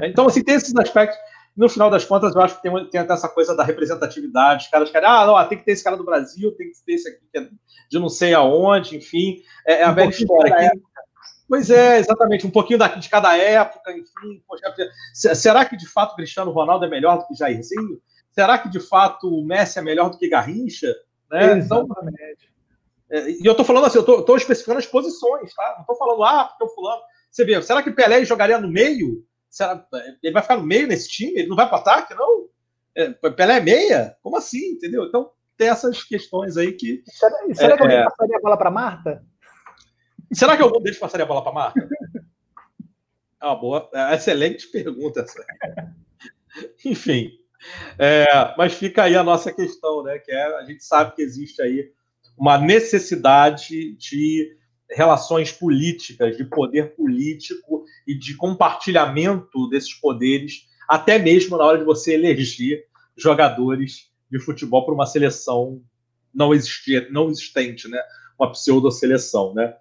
[0.00, 1.18] É, então, assim, tem esses aspectos.
[1.56, 4.64] No final das contas, eu acho que tem, tem até essa coisa da representatividade.
[4.64, 6.92] Os caras querem, ah, não, tem que ter esse cara do Brasil, tem que ter
[6.92, 7.48] esse aqui é
[7.90, 9.42] de não sei aonde, enfim.
[9.66, 10.70] É, é a um velha história.
[11.48, 14.42] Pois é, exatamente, um pouquinho daqui de cada época, enfim.
[14.46, 14.72] Poxa,
[15.34, 18.00] será que de fato Cristiano Ronaldo é melhor do que Jairzinho?
[18.38, 20.94] será que de fato o Messi é melhor do que Garrincha?
[21.28, 21.58] Né?
[21.58, 21.88] Então,
[23.10, 25.72] é, e eu estou falando assim, eu estou especificando as posições, tá?
[25.74, 27.02] Não estou falando, ah, porque o fulano.
[27.30, 29.24] Você vê, será que Pelé jogaria no meio?
[29.48, 29.86] Será,
[30.22, 31.38] ele vai ficar no meio nesse time?
[31.38, 32.48] Ele não vai para ataque, não?
[32.94, 34.16] É, Pelé é meia?
[34.22, 34.72] Como assim?
[34.72, 35.04] Entendeu?
[35.04, 37.02] Então tem essas questões aí que.
[37.06, 39.24] Será, será é, que alguém passaria a bola para Marta?
[40.32, 41.88] Será que algum deles passaria a bola para Marta?
[43.40, 45.44] É uma boa, é excelente pergunta essa.
[46.84, 47.32] Enfim.
[47.98, 50.18] É, mas fica aí a nossa questão, né?
[50.18, 51.92] Que é a gente sabe que existe aí
[52.36, 54.56] uma necessidade de
[54.90, 61.84] relações políticas, de poder político e de compartilhamento desses poderes, até mesmo na hora de
[61.84, 62.84] você eleger
[63.16, 65.82] jogadores de futebol para uma seleção
[66.34, 68.00] não, existir, não existente, né?
[68.38, 69.74] Uma pseudo-seleção, né?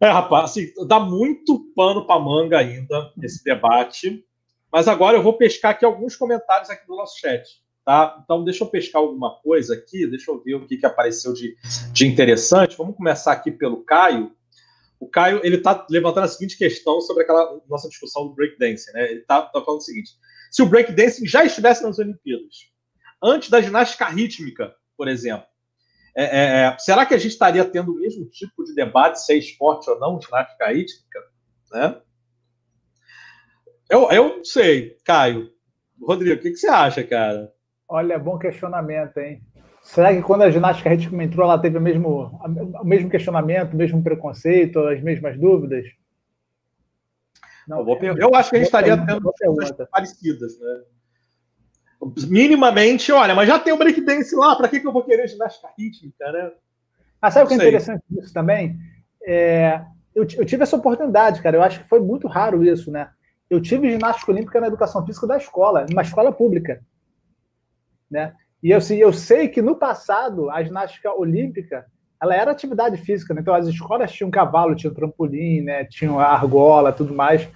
[0.00, 4.24] É, rapaz, assim, dá muito pano para manga ainda esse debate,
[4.70, 7.42] mas agora eu vou pescar aqui alguns comentários aqui do nosso chat.
[7.88, 8.20] Tá?
[8.22, 11.56] Então, deixa eu pescar alguma coisa aqui, deixa eu ver o que, que apareceu de,
[11.90, 12.76] de interessante.
[12.76, 14.30] Vamos começar aqui pelo Caio.
[15.00, 18.92] O Caio ele está levantando a seguinte questão sobre aquela nossa discussão do breakdance.
[18.92, 19.12] Né?
[19.12, 20.10] Ele está tá falando o seguinte:
[20.50, 22.56] se o breakdance já estivesse nas Olimpíadas,
[23.24, 25.46] antes da ginástica rítmica, por exemplo,
[26.14, 29.32] é, é, é, será que a gente estaria tendo o mesmo tipo de debate se
[29.32, 31.20] é esporte ou não, ginástica rítmica?
[31.72, 32.02] Né?
[33.88, 35.50] Eu, eu sei, Caio.
[35.98, 37.50] Rodrigo, o que, que você acha, cara?
[37.88, 39.42] Olha, bom questionamento, hein?
[39.82, 42.38] Será que quando a ginástica rítmica entrou, ela teve o mesmo,
[42.80, 45.86] o mesmo questionamento, o mesmo preconceito, as mesmas dúvidas?
[47.66, 50.82] Não, eu, eu acho que a gente estaria tendo coisas parecidas, né?
[52.28, 55.68] Minimamente, olha, mas já tem o breakdance lá, para que, que eu vou querer ginástica
[55.76, 56.52] rítmica, né?
[57.20, 58.78] Ah, sabe o que é interessante disso também?
[59.26, 59.82] É,
[60.14, 61.56] eu, eu, tive essa oportunidade, cara.
[61.56, 63.10] Eu acho que foi muito raro isso, né?
[63.50, 66.80] Eu tive ginástica olímpica na educação física da escola, numa escola pública.
[68.10, 68.32] Né?
[68.62, 71.86] E eu, assim, eu sei que no passado a ginástica olímpica
[72.20, 73.40] ela era atividade física, né?
[73.40, 75.84] então as escolas tinham cavalo, tinham trampolim, né?
[75.84, 77.48] tinham argola, tudo mais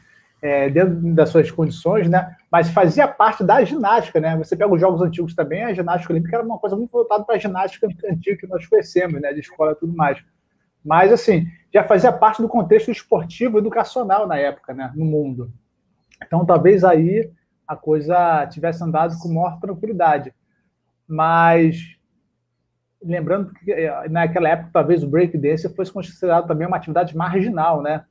[0.43, 2.35] é, dentro das suas condições, né?
[2.51, 4.37] Mas fazia parte da ginástica, né?
[4.37, 7.37] Você pega os jogos antigos também, a ginástica olímpica era uma coisa muito voltada para
[7.37, 9.33] a ginástica antiga que nós conhecemos, né?
[9.33, 10.19] De escola e tudo mais.
[10.85, 14.93] Mas assim, já fazia parte do contexto esportivo educacional na época, né?
[14.97, 15.53] No mundo.
[16.21, 17.31] Então talvez aí
[17.67, 20.35] a coisa tivesse andado com maior tranquilidade.
[21.13, 21.77] Mas
[23.03, 28.07] lembrando que eh, naquela época talvez o breakdance fosse considerado também uma atividade marginal, né?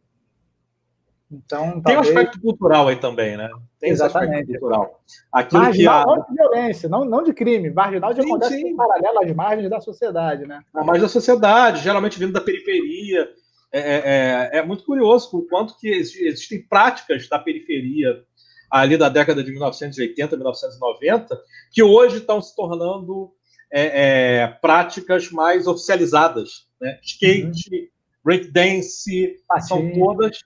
[1.32, 3.50] Então, Tem um aspecto cultural aí também, né?
[3.80, 4.52] Tem Exatamente.
[4.52, 5.02] cultural.
[5.32, 6.16] Aquilo marginal que a...
[6.16, 8.68] não de violência, não, não de crime, marginal de sim, acontece sim.
[8.68, 10.62] em paralelo às margens da sociedade, né?
[10.74, 13.28] A margem da sociedade, geralmente vindo da periferia.
[13.74, 14.02] É, é,
[14.54, 18.22] é, é muito curioso o quanto que existem práticas da periferia
[18.72, 23.32] ali da década de 1980, 1990, que hoje estão se tornando
[23.72, 26.68] é, é, práticas mais oficializadas.
[26.80, 26.98] Né?
[27.04, 27.88] Skate, uhum.
[28.24, 30.40] breakdance, são todas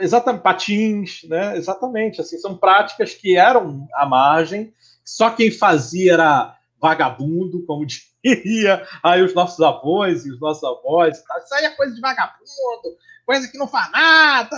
[0.00, 1.56] exatamente patins, né?
[1.56, 4.72] Exatamente, assim, são práticas que eram à margem,
[5.04, 7.84] só quem fazia era vagabundo, como
[8.24, 11.18] diria aí os nossos avós e os nossos avós.
[11.18, 14.56] Isso aí é coisa de vagabundo, coisa que não faz nada.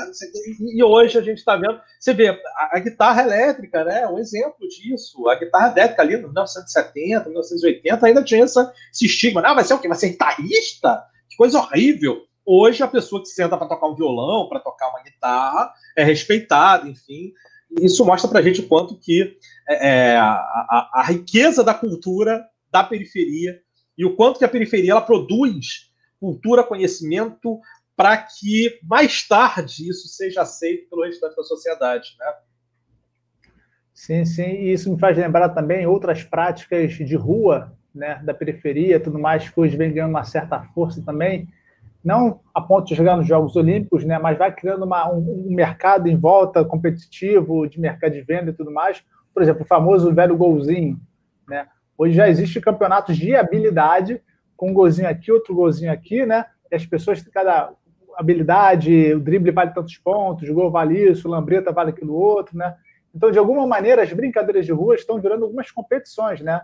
[0.75, 4.07] E hoje a gente está vendo, você vê, a, a, guitarra elétrica, né?
[4.07, 5.29] Um exemplo disso.
[5.29, 9.43] A guitarra elétrica ali, no 1970, 1980, ainda tinha essa, esse estigma.
[9.43, 9.89] Não, vai ser o quê?
[9.89, 11.05] Vai ser guitarrista?
[11.29, 12.25] Que coisa horrível.
[12.45, 16.89] Hoje, a pessoa que senta para tocar um violão, para tocar uma guitarra, é respeitada,
[16.89, 17.33] enfim.
[17.81, 19.37] Isso mostra para a gente o quanto que
[19.69, 23.61] é, é, a, a, a riqueza da cultura da periferia
[23.97, 27.59] e o quanto que a periferia ela produz cultura, conhecimento,
[27.97, 32.33] para que mais tarde isso seja aceito pelo restante da sociedade, né?
[33.93, 39.01] Sim, sim, e isso me faz lembrar também outras práticas de rua, né, da periferia,
[39.01, 41.49] tudo mais que hoje vem ganhando uma certa força também,
[42.03, 45.55] não a ponto de chegar nos Jogos Olímpicos, né, mas vai criando uma, um, um,
[45.55, 49.05] mercado em volta competitivo, de mercado de venda e tudo mais.
[49.35, 50.99] Por exemplo, o famoso velho golzinho,
[51.47, 51.69] né?
[52.01, 54.23] Hoje já existe campeonatos de habilidade,
[54.57, 56.47] com um golzinho aqui, outro golzinho aqui, né?
[56.73, 57.75] E as pessoas têm cada
[58.17, 62.57] habilidade, o drible vale tantos pontos, o gol vale isso, o lambreta vale aquilo outro,
[62.57, 62.75] né?
[63.15, 66.63] Então, de alguma maneira, as brincadeiras de rua estão virando algumas competições, né?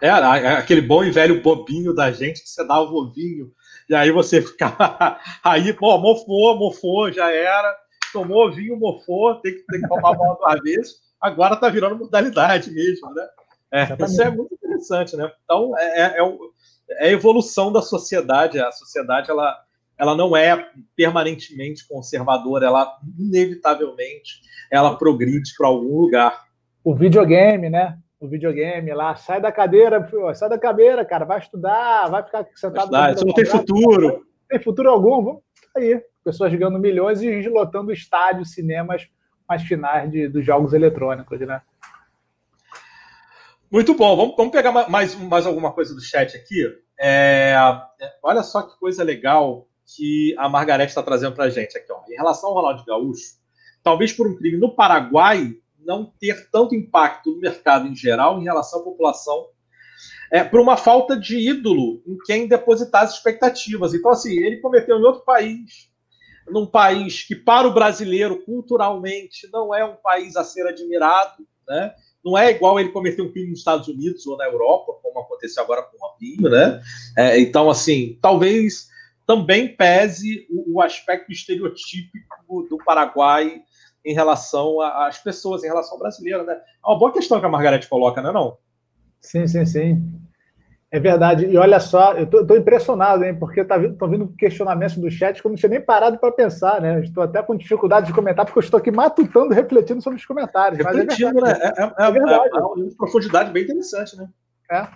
[0.00, 3.52] Era é, aquele bom e velho bobinho da gente que você dava o ovinho,
[3.88, 5.16] e aí você ficava.
[5.44, 7.72] Aí, pô, mofou, mofou, já era.
[8.12, 11.05] Tomou ovinho, mofou, tem que, tem que tomar bola duas vezes.
[11.20, 13.26] Agora tá virando modalidade mesmo, né?
[13.72, 15.30] É, isso é muito interessante, né?
[15.44, 16.36] Então, é, é, é,
[17.00, 18.58] é a evolução da sociedade.
[18.58, 19.56] A sociedade, ela,
[19.98, 26.44] ela não é permanentemente conservadora, ela inevitavelmente ela progride para algum lugar.
[26.84, 27.98] O videogame, né?
[28.18, 32.90] O videogame lá, sai da cadeira, sai da cadeira, cara, vai estudar, vai ficar sentado.
[32.90, 34.08] Vai isso não tem futuro.
[34.08, 35.42] Não tem futuro algum, vamos
[35.76, 36.02] aí.
[36.24, 39.06] Pessoas ganhando milhões e lotando estádios, cinemas,
[39.48, 41.62] as finais de, dos jogos eletrônicos, né?
[43.70, 46.64] Muito bom, vamos, vamos pegar mais, mais alguma coisa do chat aqui.
[46.98, 47.54] É,
[48.22, 51.92] olha só que coisa legal que a Margarete está trazendo para a gente aqui.
[51.92, 52.00] Ó.
[52.08, 53.36] Em relação ao Ronaldo Gaúcho,
[53.82, 55.54] talvez por um crime no Paraguai
[55.84, 59.46] não ter tanto impacto no mercado em geral em relação à população
[60.30, 63.94] é, por uma falta de ídolo em quem depositar as expectativas.
[63.94, 65.90] Então, assim, ele cometeu em outro país,
[66.48, 71.94] num país que, para o brasileiro, culturalmente, não é um país a ser admirado, né?
[72.24, 75.62] Não é igual ele cometer um crime nos Estados Unidos ou na Europa, como aconteceu
[75.62, 76.80] agora com o Robinho, né?
[77.16, 78.88] É, então, assim, talvez
[79.26, 83.60] também pese o, o aspecto estereotípico do Paraguai
[84.04, 86.54] em relação às pessoas, em relação ao brasileiro, né?
[86.54, 88.58] É uma boa questão que a Margarete coloca, não é não?
[89.20, 90.15] Sim, sim, sim.
[90.96, 91.44] É verdade.
[91.44, 93.38] E olha só, eu estou impressionado, hein?
[93.38, 96.80] Porque tá, tô vindo questionamentos do chat que eu não tinha nem parado para pensar,
[96.80, 97.00] né?
[97.00, 100.82] Estou até com dificuldade de comentar, porque eu estou aqui matutando, refletindo sobre os comentários.
[100.82, 101.58] Refletindo, é né?
[101.60, 102.48] É, é, é, verdade.
[102.48, 104.26] é, uma profundidade bem interessante, né?
[104.70, 104.88] É.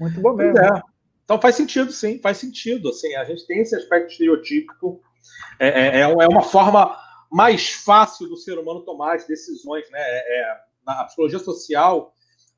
[0.00, 0.58] Muito bom mesmo.
[0.58, 0.82] É.
[1.26, 2.88] Então faz sentido, sim, faz sentido.
[2.88, 5.02] Assim, a gente tem esse aspecto estereotípico.
[5.58, 6.96] É, é, é uma forma
[7.30, 10.00] mais fácil do ser humano tomar as decisões, né?
[10.00, 12.13] É, na psicologia social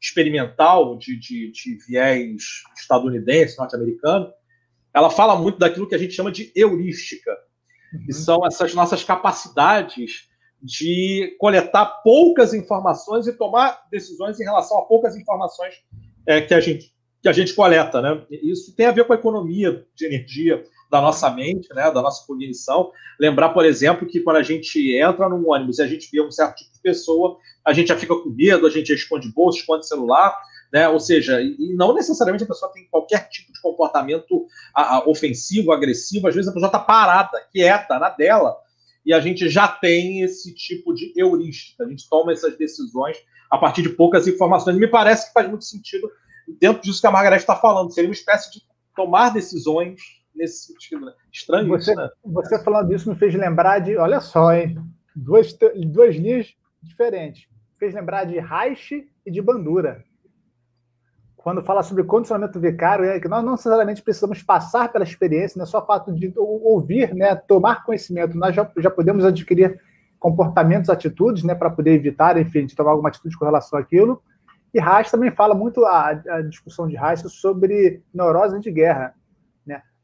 [0.06, 4.32] experimental de, de, de viés estadunidense, norte-americano,
[4.94, 7.30] ela fala muito daquilo que a gente chama de heurística,
[7.92, 8.06] uhum.
[8.06, 10.28] que são essas nossas capacidades
[10.62, 15.74] de coletar poucas informações e tomar decisões em relação a poucas informações
[16.26, 18.00] é, que, a gente, que a gente coleta.
[18.00, 18.24] Né?
[18.30, 22.26] Isso tem a ver com a economia de energia da nossa mente, né, da nossa
[22.26, 22.90] cognição.
[23.18, 26.30] Lembrar, por exemplo, que quando a gente entra num ônibus e a gente vê um
[26.30, 29.86] certo tipo de pessoa, a gente já fica com medo, a gente esconde bolsa, esconde
[29.86, 30.36] celular,
[30.72, 30.88] né?
[30.88, 34.46] Ou seja, e não necessariamente a pessoa tem qualquer tipo de comportamento
[35.06, 38.56] ofensivo, agressivo, às vezes a pessoa está parada, quieta, na dela,
[39.04, 43.16] e a gente já tem esse tipo de heurística, a gente toma essas decisões
[43.50, 44.76] a partir de poucas informações.
[44.76, 46.10] E me parece que faz muito sentido
[46.60, 48.62] dentro disso que a Margareth está falando, seria uma espécie de
[48.94, 50.00] tomar decisões
[50.36, 51.06] nesse sentido.
[51.06, 51.12] Né?
[51.32, 52.08] Estranho você, isso, né?
[52.24, 54.78] Você falando disso me fez lembrar de, olha só, hein?
[55.14, 57.48] Duas, duas linhas diferentes.
[57.78, 60.04] Fez lembrar de Reich e de Bandura.
[61.36, 65.64] Quando fala sobre condicionamento vicário, é que nós não necessariamente precisamos passar pela experiência, não
[65.64, 68.36] é só o fato de ouvir, né, tomar conhecimento.
[68.36, 69.80] Nós já, já podemos adquirir
[70.18, 74.20] comportamentos, atitudes, né, para poder evitar, enfim, de tomar alguma atitude com relação àquilo.
[74.74, 79.14] E Reich também fala muito a, a discussão de Reich sobre neurose de guerra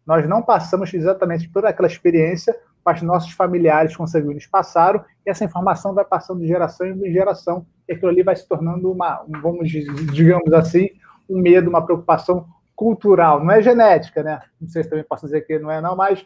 [0.06, 5.94] nós não passamos exatamente por aquela experiência, mas nossos familiares consanguíneos passaram, e essa informação
[5.94, 10.52] vai passando de geração em geração, e aquilo ali vai se tornando uma, vamos digamos
[10.52, 10.88] assim,
[11.28, 13.44] um medo, uma preocupação cultural.
[13.44, 14.40] Não é genética, né?
[14.60, 16.24] Não sei se também posso dizer que não é, não, mas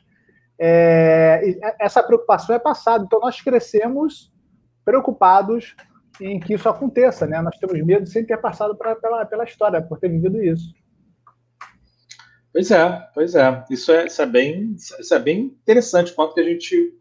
[0.59, 3.05] é, essa preocupação é passada.
[3.05, 4.33] Então, nós crescemos
[4.85, 5.77] preocupados
[6.21, 7.43] em que isso aconteça, né?
[7.43, 10.75] Nós temos medo sem ter passado pra, pela, pela história, por ter vivido isso.
[12.57, 13.65] Pois é, pois é.
[13.69, 16.99] Isso é, isso é, bem, isso é bem interessante, quanto que a gente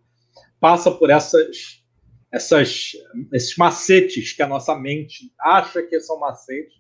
[0.59, 1.81] passa por essas,
[2.29, 2.91] essas,
[3.31, 6.73] esses macetes que a nossa mente acha que são macetes,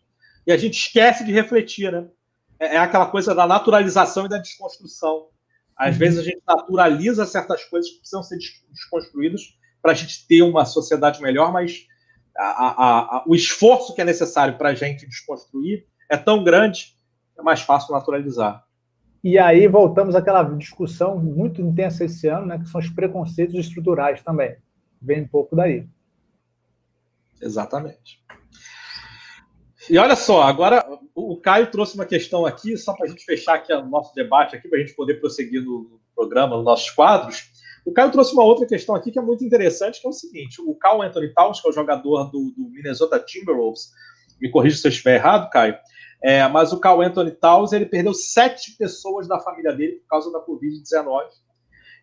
[0.45, 2.05] e a gente esquece de refletir, né?
[2.59, 5.29] É, é aquela coisa da naturalização e da desconstrução.
[5.77, 5.99] Às uhum.
[5.99, 8.37] vezes a gente naturaliza certas coisas que precisam ser
[8.73, 9.41] desconstruídas
[9.81, 11.87] para a gente ter uma sociedade melhor, mas
[12.37, 16.93] a, a, a, o esforço que é necessário para a gente desconstruir é tão grande
[17.37, 18.64] é mais fácil naturalizar.
[19.25, 24.21] E aí voltamos àquela discussão muito intensa esse ano, né, que são os preconceitos estruturais
[24.21, 24.55] também.
[25.01, 25.87] Vem um pouco daí.
[27.41, 28.23] Exatamente.
[29.89, 30.85] E olha só, agora
[31.15, 34.55] o Caio trouxe uma questão aqui, só para a gente fechar aqui o nosso debate
[34.55, 37.49] aqui, para a gente poder prosseguir no programa, nos nossos quadros.
[37.83, 40.61] O Caio trouxe uma outra questão aqui que é muito interessante, que é o seguinte:
[40.61, 43.89] o Carl Anthony Towns, que é o jogador do, do Minnesota Timberwolves,
[44.39, 45.75] me corrija se eu estiver errado, Caio,
[46.25, 50.31] é, mas o Carl Anthony Towns, ele perdeu sete pessoas da família dele por causa
[50.31, 51.21] da Covid-19.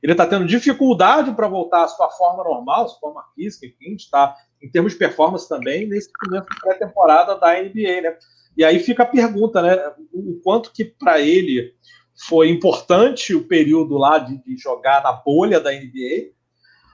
[0.00, 4.36] Ele está tendo dificuldade para voltar à sua forma normal, sua forma física, enfim, está
[4.62, 8.16] em termos de performance também, nesse momento de pré-temporada da NBA, né?
[8.56, 9.92] E aí fica a pergunta, né?
[10.12, 11.74] O quanto que para ele
[12.28, 16.30] foi importante o período lá de, de, jogar na bolha da NBA,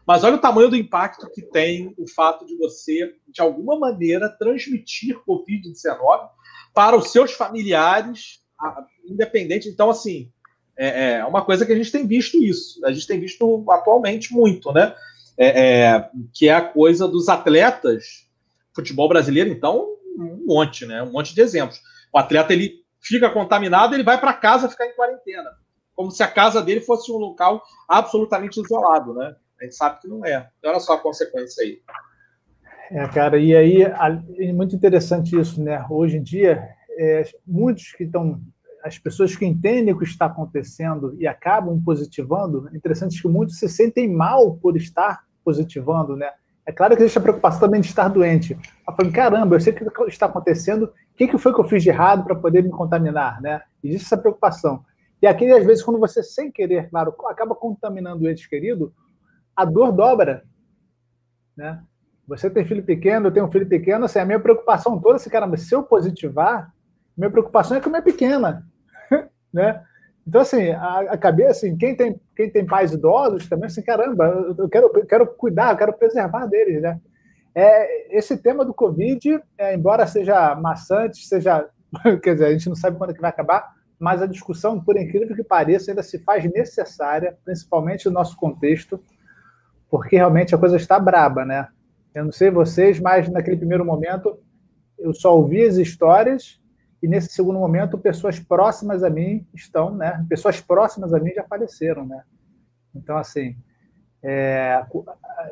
[0.07, 4.35] mas olha o tamanho do impacto que tem o fato de você, de alguma maneira,
[4.39, 6.38] transmitir Covid-19
[6.79, 8.39] para os seus familiares,
[9.05, 9.69] independente.
[9.69, 10.31] Então, assim,
[10.79, 12.87] é, é, uma coisa que a gente tem visto isso.
[12.87, 14.95] A gente tem visto atualmente muito, né?
[15.37, 18.29] É, é, que é a coisa dos atletas,
[18.73, 21.03] futebol brasileiro, então, um monte, né?
[21.03, 21.81] Um monte de exemplos.
[22.13, 25.51] O atleta ele fica contaminado, ele vai para casa ficar em quarentena,
[25.97, 29.35] como se a casa dele fosse um local absolutamente isolado, né?
[29.61, 30.49] A gente sabe que não é.
[30.61, 31.83] Então, olha só a consequência aí.
[32.91, 35.85] É, cara, e aí é muito interessante isso, né?
[35.91, 36.69] Hoje em dia,
[36.99, 38.41] é, muitos que estão,
[38.83, 43.59] as pessoas que entendem o que está acontecendo e acabam positivando, é interessante que muitos
[43.59, 46.31] se sentem mal por estar positivando, né?
[46.65, 48.53] É claro que existe a preocupação também de estar doente.
[48.87, 51.83] Eu falei, caramba, eu sei o que está acontecendo, que, que foi que eu fiz
[51.83, 53.63] de errado para poder me contaminar, né?
[53.83, 54.85] Existe essa preocupação.
[55.21, 58.93] E aqui, às vezes, quando você, sem querer, claro, acaba contaminando o ente querido,
[59.57, 60.45] a dor dobra,
[61.57, 61.83] né?
[62.29, 65.31] Você tem filho pequeno, eu tenho um filho pequeno, assim, a minha preocupação toda, assim,
[65.31, 66.71] caramba, se eu positivar,
[67.17, 68.67] minha preocupação é com a minha pequena,
[69.53, 69.83] né?
[70.27, 74.55] Então, assim, a, a, cabeça, assim, quem tem, quem tem pais idosos também, assim, caramba,
[74.59, 77.01] eu quero, eu quero cuidar, eu quero preservar deles, né?
[77.55, 81.67] É, esse tema do Covid, é, embora seja maçante, seja,
[82.23, 84.99] quer dizer, a gente não sabe quando é que vai acabar, mas a discussão, por
[84.99, 89.03] incrível que pareça, ainda se faz necessária, principalmente no nosso contexto,
[89.91, 91.69] porque realmente a coisa está braba, né?
[92.15, 94.39] Eu não sei vocês, mas naquele primeiro momento
[94.99, 96.61] eu só ouvi as histórias
[97.03, 100.25] e nesse segundo momento pessoas próximas a mim estão, né?
[100.29, 102.23] Pessoas próximas a mim já faleceram, né?
[102.95, 103.57] Então assim,
[104.23, 104.85] é,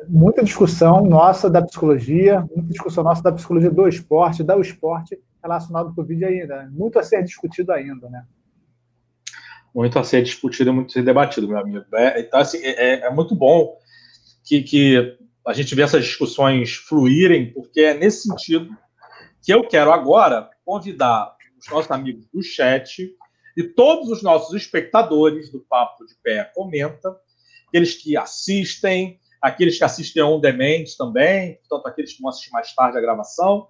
[0.07, 5.85] muita discussão nossa da psicologia, muita discussão nossa da psicologia do esporte, da esporte relacionado
[5.87, 8.25] com o Covid ainda, muito a ser discutido ainda, né?
[9.73, 11.85] Muito a ser discutido, muito a ser debatido, meu amigo.
[11.93, 13.77] É, então assim, é, é, é muito bom
[14.43, 15.17] que, que
[15.47, 18.75] a gente vê essas discussões fluírem, porque é nesse sentido
[19.41, 23.09] que eu quero agora convidar os nossos amigos do chat
[23.55, 27.15] e todos os nossos espectadores do Papo de Pé Comenta,
[27.69, 32.75] aqueles que assistem, aqueles que assistem on demand também, portanto, aqueles que vão assistir mais
[32.75, 33.69] tarde a gravação.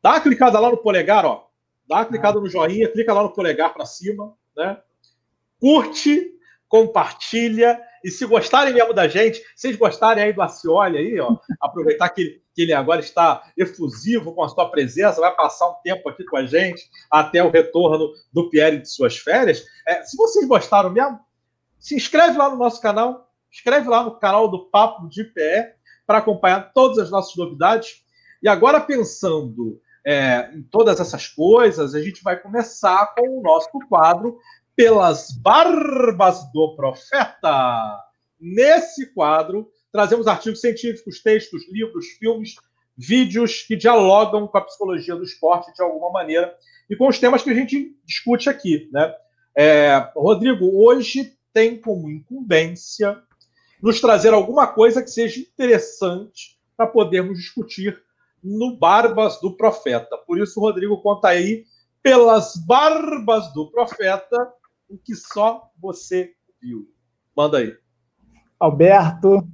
[0.00, 1.48] Dá uma clicada lá no polegar, ó.
[1.88, 4.80] Dá uma clicada no joinha, clica lá no polegar para cima, né?
[5.58, 6.30] Curte,
[6.68, 12.08] compartilha e se gostarem mesmo da gente, vocês gostarem aí do Acioli aí, ó, aproveitar
[12.08, 16.08] que ele, que ele agora está efusivo com a sua presença, vai passar um tempo
[16.08, 19.64] aqui com a gente até o retorno do Pierre de suas férias.
[19.86, 21.18] É, se vocês gostaram mesmo,
[21.78, 25.76] se inscreve lá no nosso canal, inscreve lá no canal do Papo de Pé
[26.06, 28.02] para acompanhar todas as nossas novidades.
[28.42, 33.70] E agora pensando é, em todas essas coisas, a gente vai começar com o nosso
[33.88, 34.38] quadro
[34.76, 37.98] pelas barbas do profeta.
[38.40, 42.54] Nesse quadro, trazemos artigos científicos, textos, livros, filmes,
[42.96, 46.54] vídeos que dialogam com a psicologia do esporte de alguma maneira
[46.88, 48.88] e com os temas que a gente discute aqui.
[48.92, 49.14] Né?
[49.56, 53.22] É, Rodrigo, hoje tem como incumbência
[53.82, 58.00] nos trazer alguma coisa que seja interessante para podermos discutir
[58.42, 60.16] no Barbas do Profeta.
[60.26, 61.64] Por isso, Rodrigo, conta aí
[62.02, 64.52] pelas barbas do profeta
[64.92, 66.86] o que só você viu.
[67.34, 67.74] Manda aí.
[68.60, 69.48] Alberto,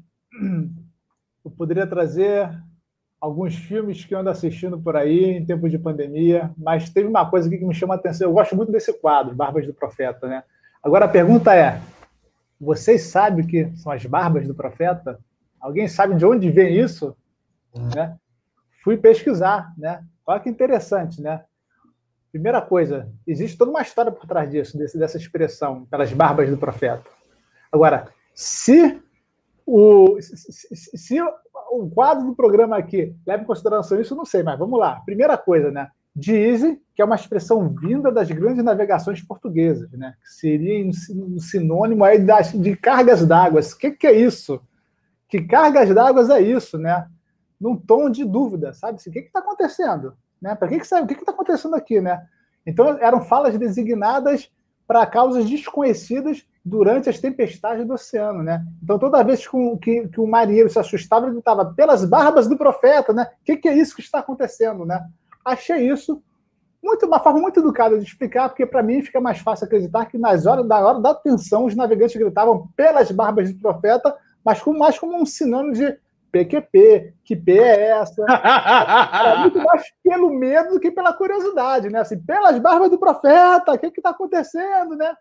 [1.44, 2.50] eu poderia trazer
[3.20, 7.28] alguns filmes que eu ando assistindo por aí em tempo de pandemia, mas teve uma
[7.28, 8.28] coisa aqui que me chama a atenção.
[8.28, 10.42] Eu gosto muito desse quadro, Barbas do Profeta, né?
[10.82, 11.80] Agora a pergunta é:
[12.60, 15.18] vocês sabem o que são as barbas do profeta?
[15.60, 17.16] Alguém sabe de onde vem isso?
[17.94, 18.16] Né?
[18.82, 20.04] Fui pesquisar, né?
[20.26, 21.44] Olha que interessante, né?
[22.38, 26.56] Primeira coisa, existe toda uma história por trás disso, desse, dessa expressão, pelas barbas do
[26.56, 27.02] profeta.
[27.70, 29.02] Agora, se
[29.66, 34.56] o, se, se o quadro do programa aqui leva em consideração isso, não sei, mas
[34.56, 35.00] vamos lá.
[35.04, 35.88] Primeira coisa, né?
[36.14, 40.14] Dizem que é uma expressão vinda das grandes navegações portuguesas, né?
[40.22, 43.60] Que seria um sinônimo aí das, de cargas d'água.
[43.60, 44.60] O que, que é isso?
[45.28, 47.08] Que cargas d'água é isso, né?
[47.60, 49.00] Num tom de dúvida, sabe?
[49.04, 50.14] O que está acontecendo?
[50.40, 50.54] Né?
[50.54, 51.04] Para que, que sabe?
[51.04, 52.20] O que está acontecendo aqui, né?
[52.66, 54.50] Então eram falas designadas
[54.86, 58.64] para causas desconhecidas durante as tempestades do oceano, né?
[58.82, 62.56] Então toda vez que, que, que o marinheiro se assustava, ele gritava pelas barbas do
[62.56, 63.26] profeta, né?
[63.40, 65.04] O que, que é isso que está acontecendo, né?
[65.44, 66.22] Achei isso
[66.82, 70.16] muito, uma forma muito educada de explicar, porque para mim fica mais fácil acreditar que
[70.16, 74.72] nas horas da hora da tensão os navegantes gritavam pelas barbas do profeta, mas com,
[74.72, 75.98] mais como um sinônimo de
[76.30, 78.24] PQP, que P é essa?
[78.24, 82.00] é muito mais pelo medo do que pela curiosidade, né?
[82.00, 85.14] Assim, pelas barbas do profeta, o que está acontecendo, né?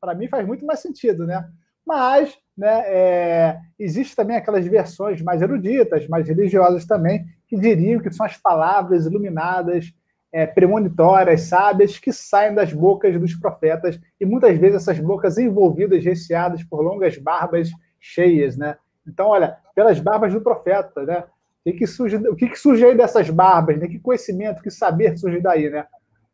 [0.00, 1.48] Para mim faz muito mais sentido, né?
[1.86, 8.10] Mas, né, é, existe também aquelas versões mais eruditas, mais religiosas também, que diriam que
[8.10, 9.92] são as palavras iluminadas,
[10.32, 16.04] é, premonitórias, sábias, que saem das bocas dos profetas, e muitas vezes essas bocas envolvidas,
[16.04, 18.76] recheadas por longas barbas cheias, né?
[19.06, 21.24] Então, olha, pelas barbas do profeta, né?
[21.60, 23.88] O que, que surge, o que, que surge aí dessas barbas, né?
[23.88, 25.86] Que conhecimento, que saber surge daí, né?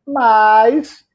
[0.07, 1.07] Mas,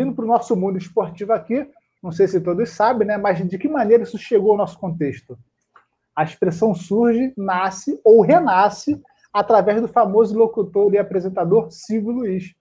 [0.00, 1.66] indo para o nosso mundo esportivo aqui,
[2.02, 3.16] não sei se todos sabem, né?
[3.16, 5.38] Mas de que maneira isso chegou ao nosso contexto?
[6.14, 9.00] A expressão surge, nasce ou renasce
[9.32, 12.54] através do famoso locutor e apresentador Silvio Luiz,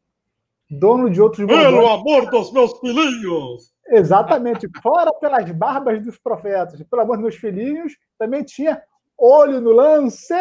[0.69, 1.45] dono de outros.
[1.47, 3.73] Pelo amor dos meus filhinhos!
[3.89, 4.69] Exatamente.
[4.81, 8.81] Fora pelas barbas dos profetas, pelo amor dos meus filhinhos, também tinha
[9.17, 10.33] olho no lance,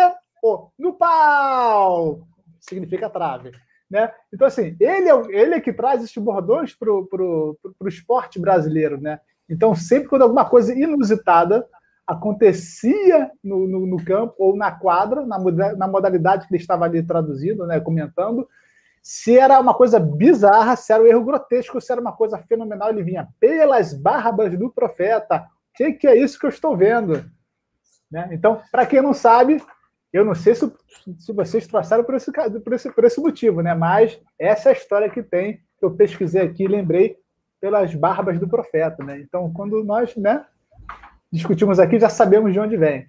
[0.43, 2.27] ou no pau.
[2.61, 3.53] Significa trave.
[3.91, 4.13] Né?
[4.33, 9.01] Então, assim, ele é, ele é que traz esses bordões para o esporte brasileiro.
[9.01, 9.21] Né?
[9.49, 11.67] Então, sempre quando alguma coisa inusitada
[12.07, 15.39] acontecia no, no, no campo ou na quadra, na,
[15.77, 18.49] na, modalidade que ele estava ali traduzindo, né, comentando,
[19.07, 22.89] se era uma coisa bizarra, se era um erro grotesco, se era uma coisa fenomenal,
[22.89, 25.47] ele vinha pelas barbas do profeta.
[25.71, 27.25] O que, que é isso que eu estou vendo?
[28.11, 28.29] Né?
[28.33, 29.63] Então, para quem não sabe,
[30.13, 30.73] eu não sei se,
[31.21, 33.77] se vocês trouxeram por esse, por, esse, por esse motivo, né?
[33.77, 37.17] mas essa é a história que tem, que eu pesquisei aqui lembrei
[37.61, 39.05] pelas barbas do profeta.
[39.05, 39.21] Né?
[39.21, 40.45] Então, quando nós né,
[41.31, 43.07] discutimos aqui, já sabemos de onde vem.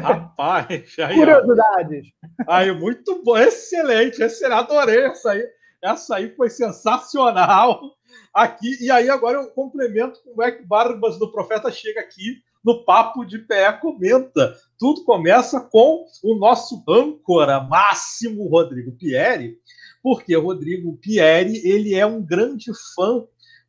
[0.00, 2.06] Rapaz, aí, curiosidades.
[2.46, 5.44] Aí, muito bom, excelente, excelente, adorei essa aí.
[5.82, 7.80] Essa aí foi sensacional
[8.32, 8.76] aqui.
[8.80, 13.24] E aí, agora eu complemento como é que Barbas do Profeta chega aqui no Papo
[13.24, 14.56] de Pé Comenta.
[14.78, 19.56] Tudo começa com o nosso âncora máximo, Rodrigo Pieri,
[20.02, 23.24] porque o Rodrigo Pieri ele é um grande fã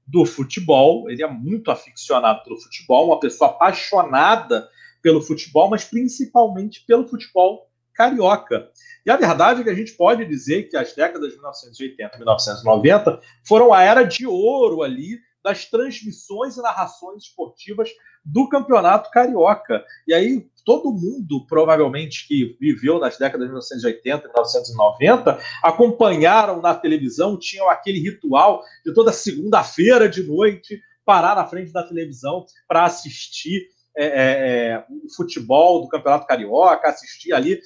[0.07, 4.67] do futebol, ele é muito aficionado pelo futebol, uma pessoa apaixonada
[5.08, 8.70] pelo futebol, mas principalmente pelo futebol carioca.
[9.05, 12.18] E a verdade é que a gente pode dizer que as décadas de 1980 e
[12.18, 17.89] 1990 foram a era de ouro ali das transmissões e narrações esportivas
[18.26, 19.82] do Campeonato Carioca.
[20.05, 26.76] E aí todo mundo, provavelmente, que viveu nas décadas de 1980 e 1990, acompanharam na
[26.76, 32.84] televisão, tinham aquele ritual de toda segunda-feira de noite parar na frente da televisão para
[32.84, 37.60] assistir é, é, é, o futebol do Campeonato Carioca, assistir ali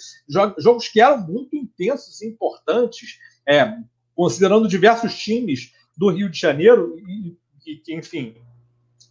[0.57, 3.75] jogos que eram muito intensos e importantes, é,
[4.15, 8.35] considerando diversos times do Rio de Janeiro, e, e, enfim,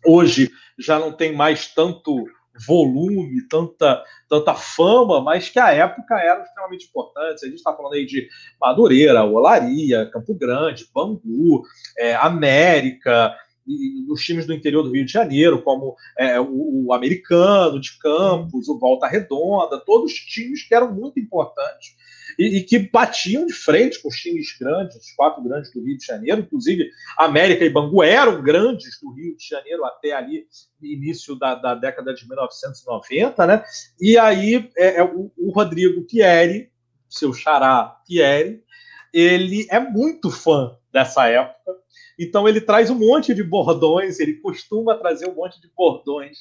[0.04, 2.24] hoje já não tem mais tanto
[2.66, 7.42] volume, tanta, tanta fama, mas que à época eram extremamente importantes.
[7.42, 8.28] A gente está falando aí de
[8.60, 11.62] Madureira, Olaria, Campo Grande, Bangu,
[11.98, 13.34] é, América,
[13.66, 17.98] e os times do interior do Rio de Janeiro, como é, o, o, Americano de
[17.98, 21.94] Campos, o Volta Redonda, todos times que eram muito importantes
[22.38, 25.96] e, e, que batiam de frente com os times grandes, os quatro grandes do Rio
[25.96, 30.46] de Janeiro, inclusive América e Bangu eram grandes do Rio de Janeiro até ali
[30.82, 33.62] início da, da década de 1990, né?
[34.00, 36.70] E aí é, é o, o Rodrigo Pieri,
[37.08, 38.62] seu xará Pieri,
[39.12, 41.74] ele é muito fã dessa época.
[42.18, 46.38] Então ele traz um monte de bordões, ele costuma trazer um monte de bordões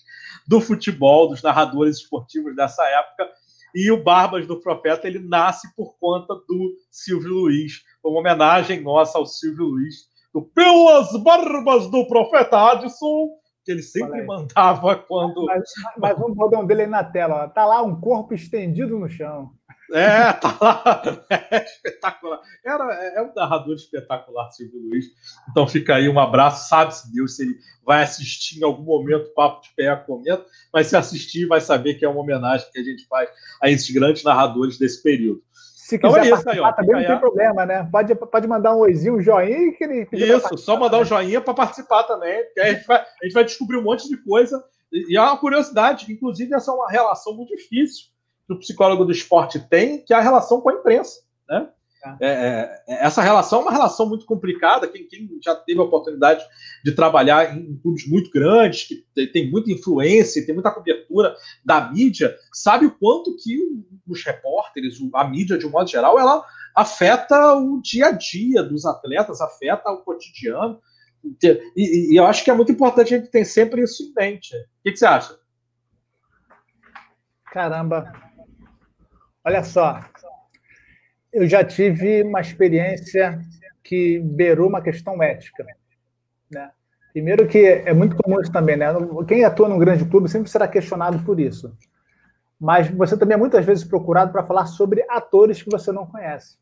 [0.48, 3.30] do futebol, dos narradores esportivos dessa época,
[3.74, 9.18] e o Barbas do Profeta ele nasce por conta do Silvio Luiz, uma homenagem nossa
[9.18, 13.30] ao Silvio Luiz, do Pelas Barbas do Profeta Adson,
[13.64, 15.46] que ele sempre mandava quando.
[15.46, 15.64] Mas,
[15.98, 17.48] mas um bordão dele aí na tela, ó.
[17.48, 19.52] tá lá um corpo estendido no chão.
[19.92, 21.04] É, tá lá.
[21.52, 22.40] É espetacular.
[22.64, 25.06] Era, é, é um narrador espetacular, Silvio Luiz.
[25.50, 26.70] Então fica aí um abraço.
[26.70, 30.88] Sabe-se Deus se ele vai assistir em algum momento Papo de Pé a comento, mas
[30.88, 33.30] se assistir, vai saber que é uma homenagem que a gente faz
[33.62, 35.42] a esses grandes narradores desse período.
[35.52, 37.90] Se então quiser é isso, aí, ó, também não tem problema, né?
[37.92, 40.08] Pode, pode mandar um oizinho, um joinha que ele.
[40.14, 42.44] Isso, só mandar um joinha para participar também.
[42.54, 44.64] Que a, gente vai, a gente vai descobrir um monte de coisa.
[44.92, 48.06] E é uma curiosidade, inclusive, essa é uma relação muito difícil
[48.50, 51.22] que o psicólogo do esporte tem, que é a relação com a imprensa.
[51.48, 51.70] Né?
[52.04, 52.26] É.
[52.26, 54.88] é, é, essa relação é uma relação muito complicada.
[54.88, 56.44] Quem, quem, já teve a oportunidade
[56.84, 62.36] de trabalhar em clubes muito grandes, que tem muita influência, tem muita cobertura da mídia,
[62.52, 63.60] sabe o quanto que
[64.08, 66.44] os repórteres, a mídia de um modo geral, ela
[66.76, 70.80] afeta o dia a dia dos atletas, afeta o cotidiano.
[71.76, 74.56] E, e, eu acho que é muito importante a gente ter sempre isso em mente.
[74.56, 75.38] O que, que você acha?
[77.52, 78.12] Caramba,
[79.44, 80.02] Olha só,
[81.32, 83.40] eu já tive uma experiência
[83.84, 85.66] que beirou uma questão ética.
[86.52, 86.72] Né?
[87.14, 88.88] Primeiro que é muito comum isso também, né?
[89.28, 91.76] Quem atua num grande clube sempre será questionado por isso.
[92.60, 96.58] Mas você também é muitas vezes procurado para falar sobre atores que você não conhece.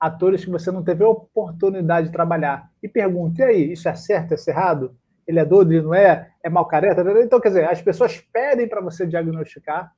[0.00, 2.70] Atores que você não teve a oportunidade de trabalhar.
[2.82, 4.96] E pergunta, e aí, isso é certo, é errado?
[5.26, 6.30] Ele é doido, ele não é?
[6.42, 7.04] É mau careta?
[7.22, 9.92] Então, quer dizer, as pessoas pedem para você diagnosticar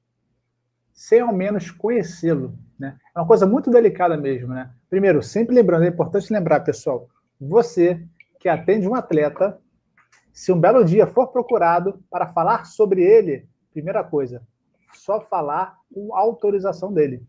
[1.00, 2.58] sem ao menos conhecê-lo.
[2.78, 2.94] Né?
[3.16, 4.48] É uma coisa muito delicada mesmo.
[4.48, 4.70] Né?
[4.90, 7.08] Primeiro, sempre lembrando, é importante lembrar, pessoal,
[7.40, 8.06] você
[8.38, 9.58] que atende um atleta,
[10.30, 14.42] se um belo dia for procurado para falar sobre ele, primeira coisa,
[14.92, 17.26] só falar com autorização dele.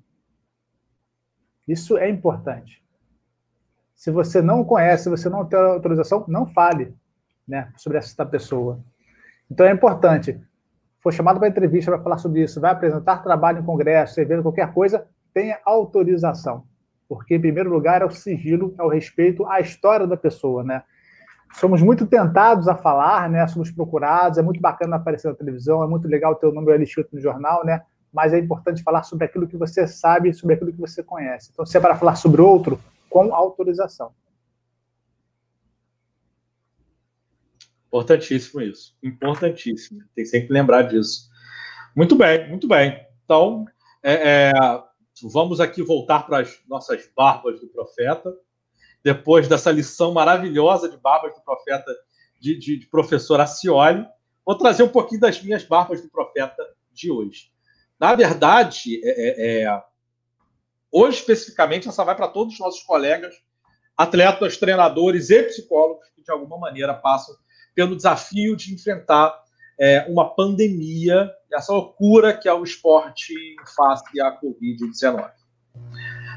[1.65, 2.83] Isso é importante.
[3.95, 6.93] Se você não conhece, se você não tem autorização, não fale
[7.47, 8.83] né, sobre essa pessoa.
[9.49, 10.41] Então é importante
[11.01, 14.71] for chamado para entrevista para falar sobre isso, vai apresentar trabalho em congresso, evento, qualquer
[14.73, 16.63] coisa, tenha autorização.
[17.11, 20.81] porque, em primeiro lugar, é o sigilo, é o respeito à história da pessoa, né?
[21.55, 23.45] Somos muito tentados a falar, né?
[23.47, 26.85] Somos procurados, é muito bacana aparecer na televisão, é muito legal ter o nome ali
[26.85, 27.81] escrito no jornal, né?
[28.13, 31.49] Mas é importante falar sobre aquilo que você sabe, sobre aquilo que você conhece.
[31.51, 32.79] Então, se é para falar sobre outro,
[33.09, 34.11] com autorização.
[37.91, 38.95] Importantíssimo isso.
[39.03, 40.01] Importantíssimo.
[40.15, 41.29] Tem sempre que lembrar disso.
[41.93, 43.05] Muito bem, muito bem.
[43.25, 43.65] Então,
[44.01, 44.13] é,
[44.49, 44.51] é,
[45.23, 48.33] vamos aqui voltar para as nossas barbas do profeta.
[49.03, 51.93] Depois dessa lição maravilhosa de barbas do profeta
[52.39, 54.05] de, de, de professor Acioli,
[54.45, 57.51] vou trazer um pouquinho das minhas barbas do profeta de hoje.
[57.99, 59.83] Na verdade, é, é, é
[60.89, 63.35] hoje especificamente, essa vai para todos os nossos colegas,
[63.97, 67.35] atletas, treinadores e psicólogos que de alguma maneira passam
[67.73, 69.41] pelo desafio de enfrentar
[69.79, 75.31] é, uma pandemia, essa loucura que é o esporte em face à Covid-19.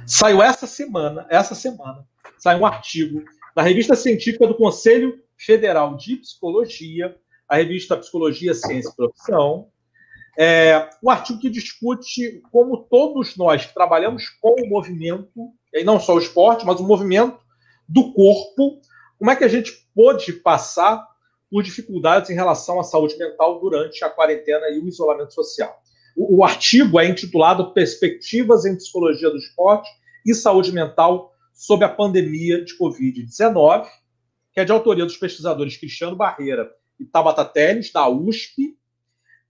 [0.06, 2.06] Saiu essa semana, essa semana,
[2.38, 3.22] saiu um artigo
[3.54, 7.16] na revista científica do Conselho Federal de Psicologia,
[7.48, 9.68] a revista Psicologia, Ciência e Profissão,
[10.36, 16.00] é, um artigo que discute como todos nós que trabalhamos com o movimento, e não
[16.00, 17.38] só o esporte, mas o movimento
[17.88, 18.80] do corpo,
[19.18, 21.06] como é que a gente pôde passar
[21.54, 25.80] por dificuldades em relação à saúde mental durante a quarentena e o isolamento social.
[26.16, 29.88] O, o artigo é intitulado Perspectivas em Psicologia do Esporte
[30.26, 33.86] e Saúde Mental sob a pandemia de Covid-19,
[34.52, 38.76] que é de autoria dos pesquisadores Cristiano Barreira e Tabata Teles, da USP,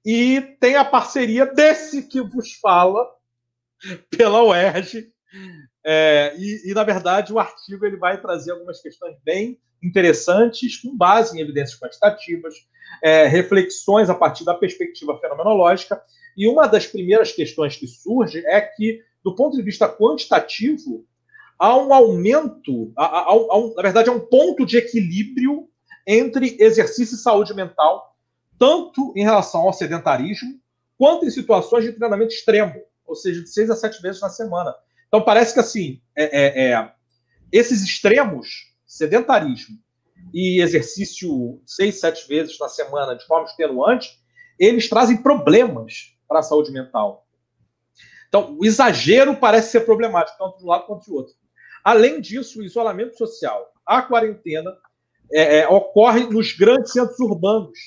[0.04, 3.02] e tem a parceria desse que vos fala
[4.10, 5.10] pela UERJ.
[5.84, 10.96] É, e, e, na verdade, o artigo ele vai trazer algumas questões bem interessantes, com
[10.96, 12.54] base em evidências quantitativas,
[13.02, 16.00] é, reflexões a partir da perspectiva fenomenológica.
[16.36, 21.06] E uma das primeiras questões que surge é que, do ponto de vista quantitativo,
[21.58, 25.68] há um aumento, há, há, há um, na verdade, há um ponto de equilíbrio
[26.06, 28.16] entre exercício e saúde mental,
[28.58, 30.58] tanto em relação ao sedentarismo,
[30.96, 32.74] quanto em situações de treinamento extremo,
[33.06, 34.74] ou seja, de seis a sete vezes na semana.
[35.14, 36.92] Então, parece que assim, é, é, é
[37.52, 38.48] esses extremos
[38.84, 39.78] sedentarismo
[40.34, 44.10] e exercício seis, sete vezes na semana de forma extenuante,
[44.58, 47.28] eles trazem problemas para a saúde mental.
[48.26, 51.32] Então, o exagero parece ser problemático, tanto de um lado quanto do outro.
[51.84, 54.76] Além disso, o isolamento social, a quarentena,
[55.32, 57.78] é, é, ocorre nos grandes centros urbanos.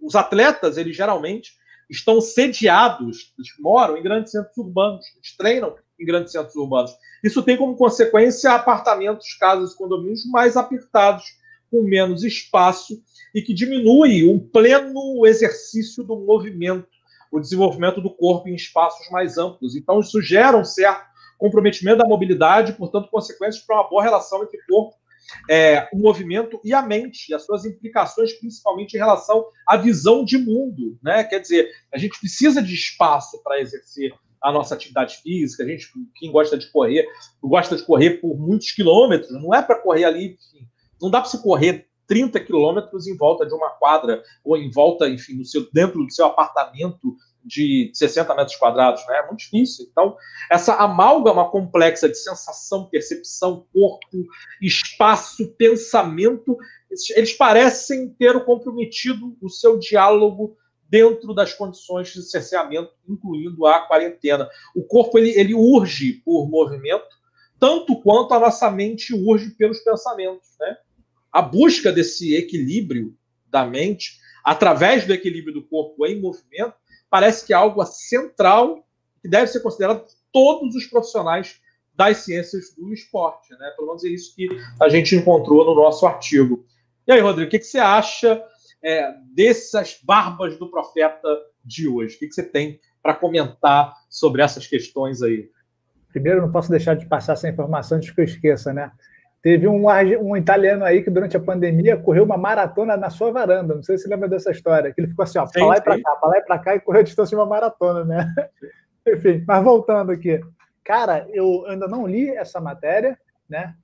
[0.00, 1.50] Os atletas, eles geralmente
[1.90, 6.90] estão sediados, eles moram em grandes centros urbanos, eles treinam em grandes centros urbanos.
[7.22, 11.24] Isso tem como consequência apartamentos, casas, condomínios mais apertados,
[11.70, 13.00] com menos espaço
[13.34, 16.88] e que diminui o pleno exercício do movimento,
[17.30, 19.76] o desenvolvimento do corpo em espaços mais amplos.
[19.76, 24.58] Então, isso gera um certo comprometimento da mobilidade, portanto, consequências para uma boa relação entre
[24.68, 24.96] corpo,
[25.48, 30.24] é, o movimento e a mente, e as suas implicações, principalmente em relação à visão
[30.24, 30.98] de mundo.
[31.02, 31.22] Né?
[31.24, 34.12] Quer dizer, a gente precisa de espaço para exercer
[34.42, 35.86] a nossa atividade física, a gente,
[36.16, 37.06] quem gosta de correr,
[37.42, 40.66] gosta de correr por muitos quilômetros, não é para correr ali, enfim,
[41.00, 45.08] não dá para se correr 30 quilômetros em volta de uma quadra, ou em volta,
[45.08, 49.18] enfim, no seu, dentro do seu apartamento de 60 metros quadrados, né?
[49.18, 49.86] É muito difícil.
[49.90, 50.16] Então,
[50.50, 54.26] essa amálgama complexa de sensação, percepção, corpo,
[54.60, 56.56] espaço, pensamento,
[57.14, 60.56] eles parecem ter comprometido o seu diálogo
[60.90, 64.48] dentro das condições de cerceamento, incluindo a quarentena.
[64.74, 67.08] O corpo ele, ele urge por movimento,
[67.58, 70.48] tanto quanto a nossa mente urge pelos pensamentos.
[70.58, 70.76] Né?
[71.32, 73.16] A busca desse equilíbrio
[73.46, 76.74] da mente, através do equilíbrio do corpo em movimento,
[77.08, 78.84] parece que é algo central
[79.22, 81.60] que deve ser considerado por todos os profissionais
[81.94, 83.50] das ciências do esporte.
[83.52, 83.72] Né?
[83.76, 84.48] Pelo menos é isso que
[84.80, 86.64] a gente encontrou no nosso artigo.
[87.06, 88.42] E aí, Rodrigo, o que, que você acha
[88.82, 91.28] é, dessas barbas do profeta
[91.64, 92.16] de hoje?
[92.16, 95.50] O que, que você tem para comentar sobre essas questões aí?
[96.08, 98.90] Primeiro, não posso deixar de passar essa informação antes que eu esqueça, né?
[99.42, 99.86] Teve um,
[100.20, 103.74] um italiano aí que durante a pandemia correu uma maratona na sua varanda.
[103.74, 104.92] Não sei se você lembra dessa história.
[104.92, 106.74] Que ele ficou assim, ó, para lá e para cá, para lá e para cá
[106.74, 108.34] e correu a distância de uma maratona, né?
[109.08, 110.40] Enfim, mas voltando aqui.
[110.84, 113.18] Cara, eu ainda não li essa matéria,
[113.48, 113.74] né?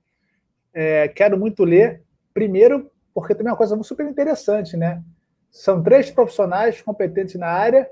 [0.71, 2.03] É, quero muito ler.
[2.35, 5.01] Primeiro, porque também é uma coisa super interessante, né?
[5.49, 7.89] São três profissionais competentes na área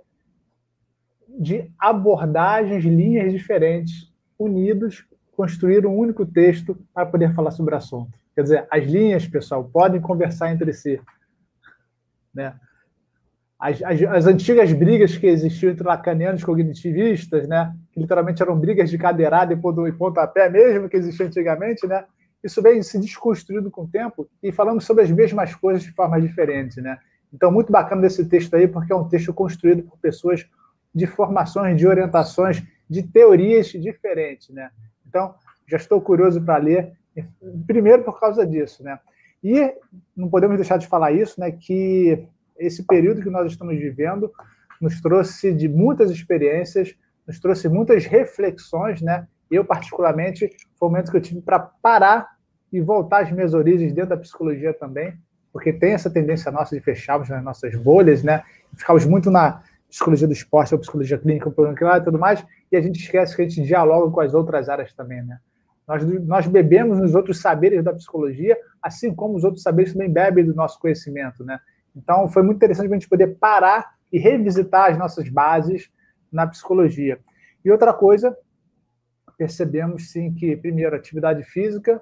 [1.27, 5.03] de abordagens, linhas diferentes, unidos,
[5.35, 8.11] construir um único texto para poder falar sobre o assunto.
[8.35, 11.01] Quer dizer, as linhas, pessoal, podem conversar entre si.
[12.31, 12.53] Né?
[13.57, 18.59] as, as, as, antigas brigas que existiam entre lacanianos e cognitivistas, né, que literalmente eram
[18.59, 22.05] brigas de cadeirada e, pontapé mesmo, que existiam antigamente, né,
[22.45, 26.21] isso vem se desconstruindo com o tempo e falando sobre as mesmas coisas de forma
[26.21, 26.79] diferente.
[26.79, 26.97] Né?
[27.33, 30.45] Então, muito bacana desse texto aí, porque é um texto construído por pessoas
[30.93, 34.49] de formações, de orientações, de teorias diferentes.
[34.49, 34.69] Né?
[35.07, 35.33] Então,
[35.67, 36.93] já estou curioso para ler,
[37.65, 38.83] primeiro por causa disso.
[38.83, 38.99] Né?
[39.43, 39.73] E
[40.15, 42.27] não podemos deixar de falar isso, né, que
[42.57, 44.31] esse período que nós estamos vivendo
[44.79, 46.95] nos trouxe de muitas experiências,
[47.27, 49.27] nos trouxe muitas reflexões, né?
[49.49, 52.34] Eu, particularmente, foi o momento que eu tive para parar
[52.71, 55.13] e voltar às minhas origens dentro da psicologia também,
[55.51, 58.43] porque tem essa tendência nossa de fecharmos nas nossas bolhas, né?
[58.75, 62.99] Ficamos muito na psicologia do esporte, ou psicologia clínica, e tudo mais, e a gente
[62.99, 65.39] esquece que a gente dialoga com as outras áreas também, né?
[65.87, 70.43] Nós, nós bebemos nos outros saberes da psicologia, assim como os outros saberes também bebem
[70.43, 71.59] do nosso conhecimento, né?
[71.95, 75.89] Então, foi muito interessante a gente poder parar e revisitar as nossas bases
[76.31, 77.19] na psicologia.
[77.63, 78.35] E outra coisa,
[79.37, 82.01] percebemos sim que, primeiro, atividade física,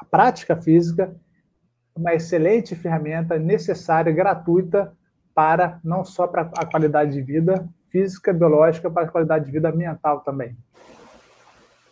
[0.00, 1.14] a prática física,
[1.94, 4.92] uma excelente ferramenta necessária, gratuita,
[5.34, 9.70] para não só para a qualidade de vida física, biológica, para a qualidade de vida
[9.70, 10.56] mental também.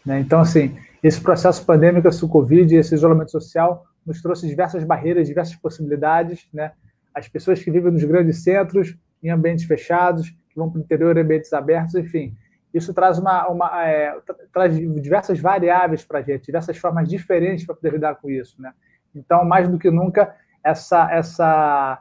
[0.04, 0.20] Né?
[0.20, 5.56] Então, assim, esse processo pandêmico, esse Covid, esse isolamento social, nos trouxe diversas barreiras, diversas
[5.56, 6.72] possibilidades, né?
[7.14, 11.16] As pessoas que vivem nos grandes centros, em ambientes fechados, que vão para o interior
[11.16, 12.34] em ambientes abertos, enfim.
[12.72, 14.14] Isso traz, uma, uma é,
[14.52, 18.72] traz diversas variáveis para a gente, diversas formas diferentes para poder lidar com isso, né?
[19.14, 21.98] Então, mais do que nunca, essa, essa,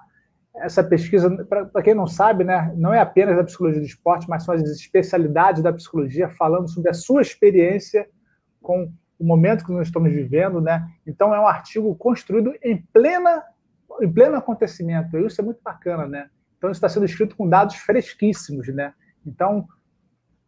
[0.55, 4.43] essa pesquisa, para quem não sabe, né, não é apenas da psicologia do esporte, mas
[4.43, 8.07] são as especialidades da psicologia falando sobre a sua experiência
[8.61, 10.87] com o momento que nós estamos vivendo, né?
[11.05, 13.43] Então é um artigo construído em plena
[14.01, 15.17] em pleno acontecimento.
[15.17, 16.29] Isso é muito bacana, né?
[16.57, 18.93] Então isso está sendo escrito com dados fresquíssimos, né?
[19.25, 19.67] Então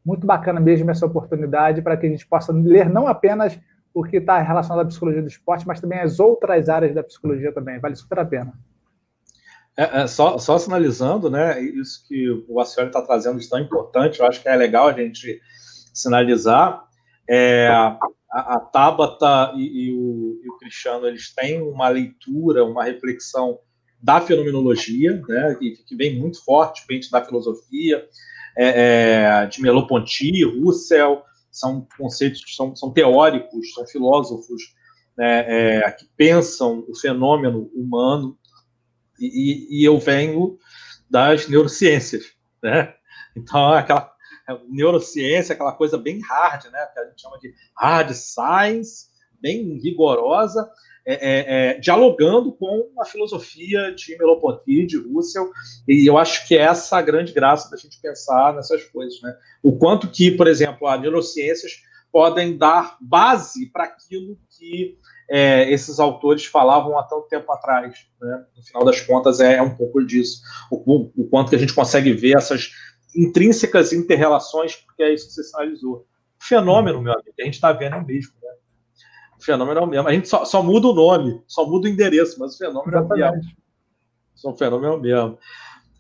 [0.06, 3.60] muito bacana mesmo essa oportunidade para que a gente possa ler não apenas
[3.94, 7.52] o que está relacionado à psicologia do esporte, mas também as outras áreas da psicologia
[7.52, 7.80] também.
[7.80, 8.54] Vale super a pena.
[9.76, 11.60] É, é, só, só sinalizando, né?
[11.62, 14.94] Isso que o Acioli está trazendo de tão importante, eu acho que é legal a
[14.94, 15.42] gente
[15.94, 16.84] sinalizar.
[17.28, 17.98] É, a,
[18.56, 23.60] a Tabata e, e, o, e, o, Cristiano eles têm uma leitura, uma reflexão
[24.02, 28.06] da fenomenologia, né, que, que vem muito forte da filosofia,
[28.62, 34.62] é, é, de Merleau-Ponty, Russell, são conceitos, são, são teóricos, são filósofos
[35.18, 35.46] né,
[35.80, 38.38] é, que pensam o fenômeno humano,
[39.18, 40.58] e, e eu venho
[41.10, 42.24] das neurociências,
[42.64, 42.94] né?
[43.36, 44.12] Então, aquela
[44.50, 46.86] é, neurociência, aquela coisa bem hard, né?
[46.94, 49.08] Que a gente chama de hard science,
[49.42, 50.70] bem rigorosa,
[51.12, 55.50] é, é, é, dialogando com a filosofia de Merleau-Ponty, de Russell,
[55.88, 59.36] e eu acho que essa é a grande graça da gente pensar nessas coisas, né?
[59.64, 61.82] O quanto que, por exemplo, as neurociências
[62.12, 68.08] podem dar base para aquilo que é, esses autores falavam há tanto tempo atrás.
[68.22, 68.46] Né?
[68.56, 70.42] No final das contas, é, é um pouco disso.
[70.72, 72.70] O, o, quanto que a gente consegue ver essas
[73.16, 76.06] intrínsecas interrelações, porque é isso que você sinalizou.
[76.40, 78.34] O fenômeno, meu amigo, que a gente está vendo é o mesmo.
[78.42, 78.50] Né?
[79.40, 80.08] O fenômeno é o mesmo.
[80.08, 83.24] A gente só, só, muda o nome, só muda o endereço, mas o fenômeno Exatamente.
[83.24, 83.52] é o mesmo.
[84.44, 85.40] O fenômeno é o mesmo.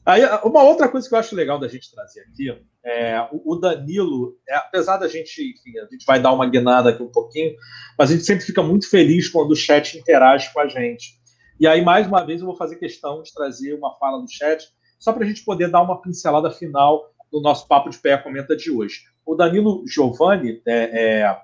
[0.06, 2.50] Aí, uma outra coisa que eu acho legal da gente trazer aqui
[2.84, 7.04] é o, Danilo, é, apesar da gente, enfim, a gente vai dar uma guinada aqui
[7.04, 7.54] um pouquinho,
[7.98, 11.20] mas a gente sempre fica muito feliz quando o chat interage com a gente.
[11.60, 14.66] E aí, mais uma vez, eu vou fazer questão de trazer uma fala do chat,
[14.98, 18.56] só para a gente poder dar uma pincelada final do nosso Papo de Pé Comenta
[18.56, 19.04] de hoje.
[19.26, 21.42] O Danilo Giovanni, é, é,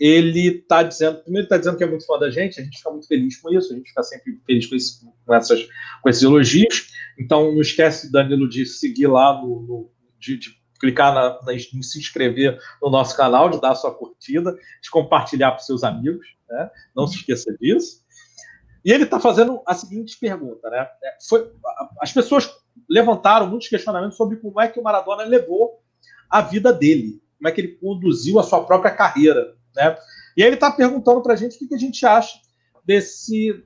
[0.00, 2.90] ele está dizendo, primeiro está dizendo que é muito fã da gente, a gente fica
[2.90, 5.68] muito feliz com isso, a gente fica sempre feliz com, esse, com, essas,
[6.02, 6.88] com esses elogios.
[7.18, 11.82] Então, não esquece, Danilo, de seguir lá no, no de, de, clicar na, na, em
[11.82, 16.26] se inscrever no nosso canal, de dar a sua curtida, de compartilhar para seus amigos,
[16.48, 16.70] né?
[16.96, 18.02] Não se esqueça disso.
[18.82, 20.88] E ele está fazendo a seguinte pergunta, né?
[21.04, 21.52] É, foi,
[22.00, 22.50] as pessoas
[22.88, 25.82] levantaram muitos questionamentos sobre como é que o Maradona levou
[26.30, 29.96] a vida dele, como é que ele conduziu a sua própria carreira, né?
[30.36, 32.38] E aí ele está perguntando para a gente o que, que, a gente acha
[32.84, 33.62] desse,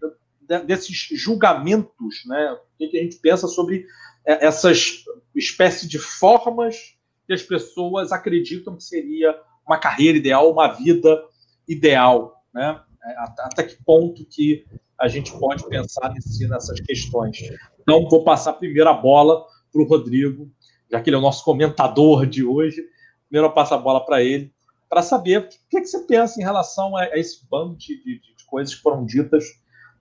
[0.66, 2.52] desses julgamentos, né?
[2.52, 3.86] O que, que a gente pensa sobre
[4.26, 6.96] é, essas espécie de formas
[7.26, 9.36] que as pessoas acreditam que seria
[9.66, 11.22] uma carreira ideal, uma vida
[11.68, 12.80] ideal, né?
[13.04, 14.64] É, até que ponto que
[14.98, 17.38] a gente pode pensar nesse, nessas questões.
[17.80, 20.50] Então, vou passar a bola para o Rodrigo,
[20.90, 22.82] já que ele é o nosso comentador de hoje.
[23.28, 24.53] Primeiro eu passo a bola para ele,
[24.94, 27.96] para saber o que, é que, você pensa em relação a, a esse bando de,
[28.04, 29.44] de, de, coisas que foram ditas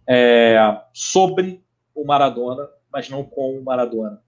[0.08, 0.56] é,
[0.94, 1.64] sobre
[1.96, 4.22] o Maradona mas não com o Maradona.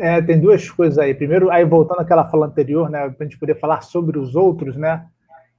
[0.00, 1.14] É, tem duas coisas aí.
[1.14, 4.74] Primeiro, aí voltando àquela fala anterior, né, para a gente poder falar sobre os outros,
[4.74, 5.06] né?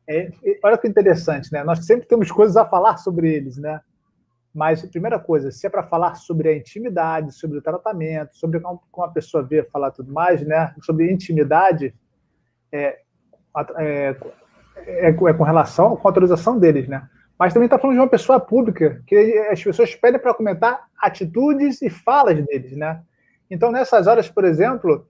[0.09, 0.31] É,
[0.63, 1.63] olha que interessante, né?
[1.63, 3.79] Nós sempre temos coisas a falar sobre eles, né?
[4.53, 9.05] Mas, primeira coisa, se é para falar sobre a intimidade, sobre o tratamento, sobre como
[9.05, 10.73] a pessoa vê falar tudo mais, né?
[10.81, 11.93] Sobre intimidade,
[12.71, 13.02] é,
[13.77, 14.15] é,
[14.77, 17.07] é, é com relação com a autorização deles, né?
[17.37, 19.15] Mas também está falando de uma pessoa pública, que
[19.51, 23.01] as pessoas pedem para comentar atitudes e falas deles, né?
[23.49, 25.07] Então, nessas horas, por exemplo,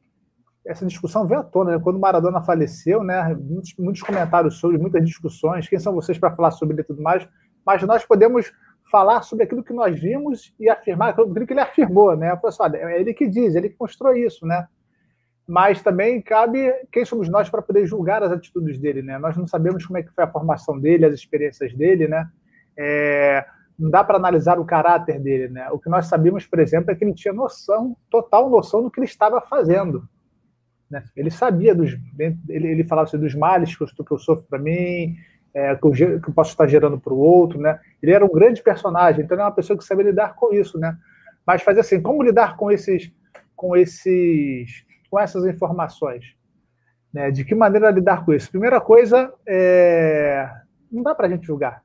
[0.65, 1.81] essa discussão veio à tona, né?
[1.83, 3.35] quando Maradona faleceu, né?
[3.35, 7.01] Muitos, muitos comentários sobre, muitas discussões, quem são vocês para falar sobre ele e tudo
[7.01, 7.27] mais,
[7.65, 8.51] mas nós podemos
[8.89, 12.37] falar sobre aquilo que nós vimos e afirmar aquilo que ele afirmou, né?
[12.43, 14.67] Assim, olha, é ele que diz, ele que mostrou isso, né?
[15.47, 19.17] Mas também cabe quem somos nós para poder julgar as atitudes dele, né?
[19.17, 22.29] Nós não sabemos como é que foi a formação dele, as experiências dele, né?
[22.77, 23.45] É,
[23.77, 25.69] não dá para analisar o caráter dele, né?
[25.71, 28.99] O que nós sabemos, por exemplo, é que ele tinha noção, total noção do que
[28.99, 30.07] ele estava fazendo.
[30.89, 31.03] Né?
[31.15, 31.97] Ele sabia dos,
[32.47, 35.17] ele, ele falava assim, dos males que eu, que eu sofro para mim,
[35.53, 37.79] é, que, eu, que, eu, posso estar gerando para o outro, né?
[38.01, 40.79] Ele era um grande personagem, então ele é uma pessoa que sabe lidar com isso,
[40.79, 40.97] né?
[41.45, 43.11] Mas fazer assim, como lidar com esses,
[43.55, 46.35] com esses, com essas informações,
[47.13, 47.29] né?
[47.29, 48.49] De que maneira lidar com isso?
[48.49, 50.49] Primeira coisa, é,
[50.91, 51.83] não dá para a gente julgar,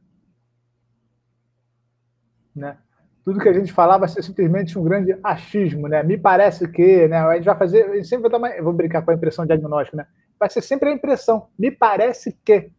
[2.57, 2.79] né?
[3.27, 6.03] Tudo que a gente falar vai ser simplesmente um grande achismo, né?
[6.03, 7.19] Me parece que, né?
[7.19, 10.07] A gente vai fazer, sempre vai uma, vou brincar com a impressão diagnóstica, né?
[10.41, 11.49] Vai ser sempre a impressão.
[11.59, 12.71] Me parece que,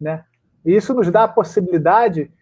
[0.00, 0.24] né?
[0.66, 2.32] E isso nos dá a possibilidade,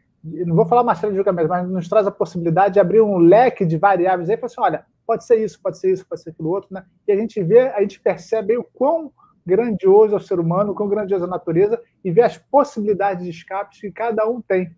[0.44, 3.18] não vou falar uma série de julgamentos, mas nos traz a possibilidade de abrir um
[3.18, 6.30] leque de variáveis aí falar assim, olha, pode ser isso, pode ser isso, pode ser
[6.30, 6.84] aquilo outro, né?
[7.06, 9.12] E a gente vê, a gente percebe o quão
[9.46, 13.24] grandioso é o ser humano, o quão grandioso é a natureza e vê as possibilidades
[13.24, 14.74] de escapes que cada um tem,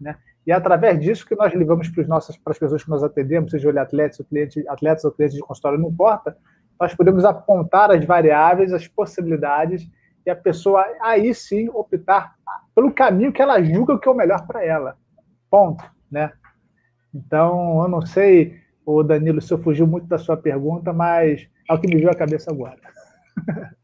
[0.00, 0.16] né?
[0.46, 3.68] E é através disso que nós levamos para, para as pessoas que nós atendemos, seja
[3.68, 6.36] ele atletas ou cliente, atletas ou clientes de consultório, não importa,
[6.80, 9.88] nós podemos apontar as variáveis, as possibilidades
[10.24, 12.34] e a pessoa aí sim optar
[12.74, 14.96] pelo caminho que ela julga que é o melhor para ela.
[15.50, 16.32] Ponto, né?
[17.14, 21.74] Então, eu não sei, o Danilo, se eu fugiu muito da sua pergunta, mas é
[21.74, 22.80] o que me veio à cabeça agora.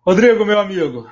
[0.00, 1.08] Rodrigo, meu amigo,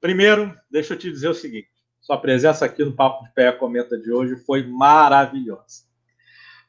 [0.00, 1.68] primeiro, deixa eu te dizer o seguinte:
[2.00, 5.84] sua presença aqui no Papo de Pé Comenta de hoje foi maravilhosa.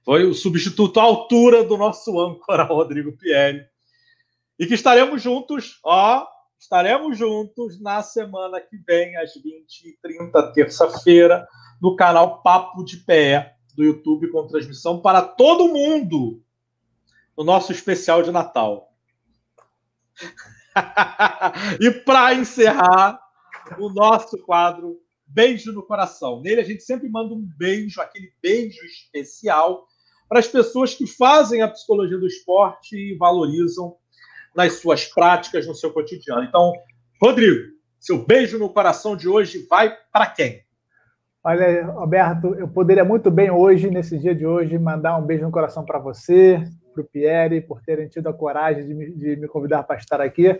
[0.03, 3.65] Foi o substituto à altura do nosso âncora Rodrigo Pieri
[4.57, 6.25] e que estaremos juntos, ó,
[6.59, 11.47] estaremos juntos na semana que vem, às 20h30, terça-feira,
[11.81, 16.41] no canal Papo de Pé do YouTube, com transmissão para todo mundo,
[17.37, 18.93] no nosso especial de Natal.
[21.81, 23.19] e para encerrar,
[23.79, 26.41] o nosso quadro Beijo no Coração.
[26.41, 29.87] Nele a gente sempre manda um beijo, aquele beijo especial,
[30.29, 33.97] para as pessoas que fazem a psicologia do esporte e valorizam
[34.55, 36.43] nas suas práticas, no seu cotidiano.
[36.43, 36.73] Então,
[37.21, 40.63] Rodrigo, seu beijo no coração de hoje vai para quem?
[41.43, 45.51] Olha, Roberto, eu poderia muito bem hoje, nesse dia de hoje, mandar um beijo no
[45.51, 49.47] coração para você, para o Pierre, por terem tido a coragem de me, de me
[49.47, 50.59] convidar para estar aqui.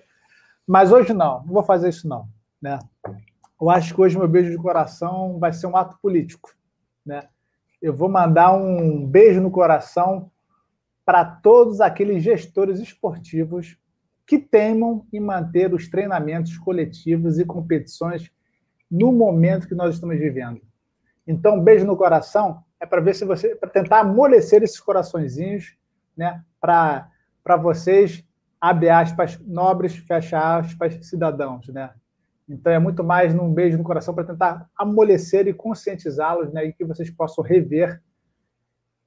[0.68, 2.28] Mas hoje não, não vou fazer isso não.
[2.62, 2.78] Né?
[3.60, 6.54] Eu acho que hoje meu beijo de coração vai ser um ato político.
[7.06, 7.28] Né?
[7.82, 10.30] Eu vou mandar um beijo no coração
[11.06, 13.78] para todos aqueles gestores esportivos
[14.26, 18.32] que teimam em manter os treinamentos coletivos e competições
[18.90, 20.62] no momento que nós estamos vivendo.
[21.28, 25.76] Então, beijo no coração é para ver se você para tentar amolecer esses coraçõezinhos,
[26.16, 27.10] né, para
[27.44, 28.24] para vocês
[28.60, 31.92] abre aspas nobres, fecha aspas cidadãos, né?
[32.50, 36.74] Então é muito mais num beijo no coração para tentar amolecer e conscientizá-los, né, e
[36.74, 38.02] que vocês possam rever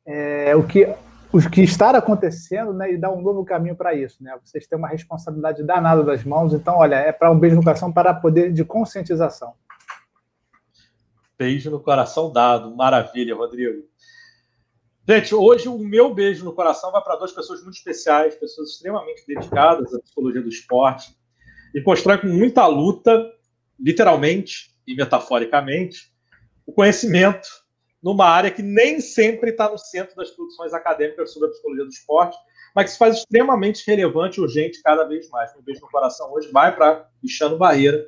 [0.06, 0.86] é, o que
[1.32, 4.36] o que está acontecendo, né, e dar um novo caminho para isso, né?
[4.42, 7.92] Vocês têm uma responsabilidade danada das mãos, então olha, é para um beijo no coração
[7.92, 9.52] para poder de conscientização.
[11.38, 13.84] Beijo no coração dado, maravilha, Rodrigo.
[15.06, 19.24] Gente, hoje o meu beijo no coração vai para duas pessoas muito especiais, pessoas extremamente
[19.26, 21.16] dedicadas à psicologia do esporte
[21.74, 23.30] e constrói com muita luta,
[23.78, 26.12] literalmente e metaforicamente,
[26.66, 27.48] o conhecimento
[28.02, 31.90] numa área que nem sempre está no centro das produções acadêmicas sobre a psicologia do
[31.90, 32.36] esporte,
[32.74, 35.54] mas que se faz extremamente relevante e urgente cada vez mais.
[35.56, 38.06] Um beijo no coração hoje vai para Cristiano Barreira,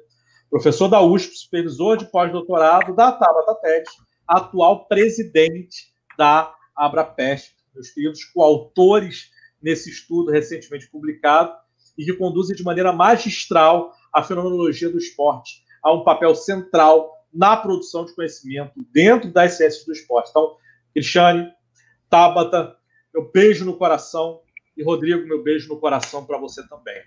[0.48, 3.84] professor da USP, supervisor de pós-doutorado da Tabata TED,
[4.26, 9.30] atual presidente da Abrapest, meus queridos coautores
[9.62, 11.52] nesse estudo recentemente publicado,
[11.98, 17.56] e que conduzem de maneira magistral a fenomenologia do esporte a um papel central na
[17.56, 20.30] produção de conhecimento dentro das ciências do esporte.
[20.30, 20.56] Então,
[20.92, 21.50] Cristiane,
[22.08, 22.76] Tabata,
[23.14, 24.40] meu beijo no coração.
[24.76, 27.02] E Rodrigo, meu beijo no coração para você também.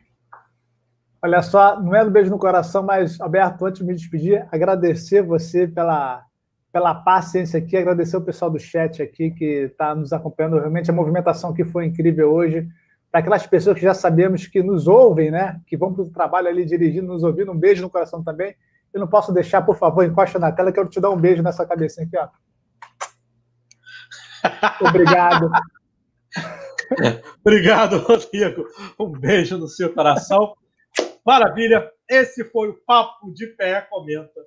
[1.22, 5.22] Olha só, não é no beijo no coração, mas, Alberto, antes de me despedir, agradecer
[5.22, 6.26] você pela,
[6.72, 10.60] pela paciência aqui, agradecer o pessoal do chat aqui que está nos acompanhando.
[10.60, 12.68] Realmente a movimentação que foi incrível hoje.
[13.10, 15.62] Para aquelas pessoas que já sabemos que nos ouvem, né?
[15.66, 18.54] Que vão para o trabalho ali dirigindo, nos ouvindo, um beijo no coração também.
[18.94, 21.66] Eu não posso deixar, por favor, encosta na tela, quero te dar um beijo nessa
[21.66, 22.28] cabecinha aqui, ó.
[24.88, 25.50] Obrigado.
[27.44, 28.66] Obrigado, Rodrigo.
[29.00, 30.56] Um beijo no seu coração.
[31.26, 31.90] Maravilha.
[32.10, 34.42] Esse foi o Papo de Pé Comenta.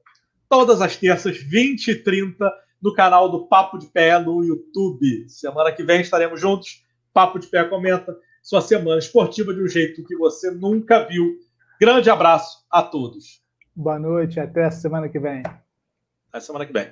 [0.49, 5.29] Todas as terças, 20 e 30, no canal do Papo de Pé no YouTube.
[5.29, 6.85] Semana que vem estaremos juntos.
[7.13, 8.17] Papo de Pé Comenta.
[8.43, 11.37] Sua semana esportiva de um jeito que você nunca viu.
[11.81, 13.46] Grande abraço a todos.
[13.79, 15.43] Boa noite, até a semana que vem.
[16.33, 16.91] Até semana que vem.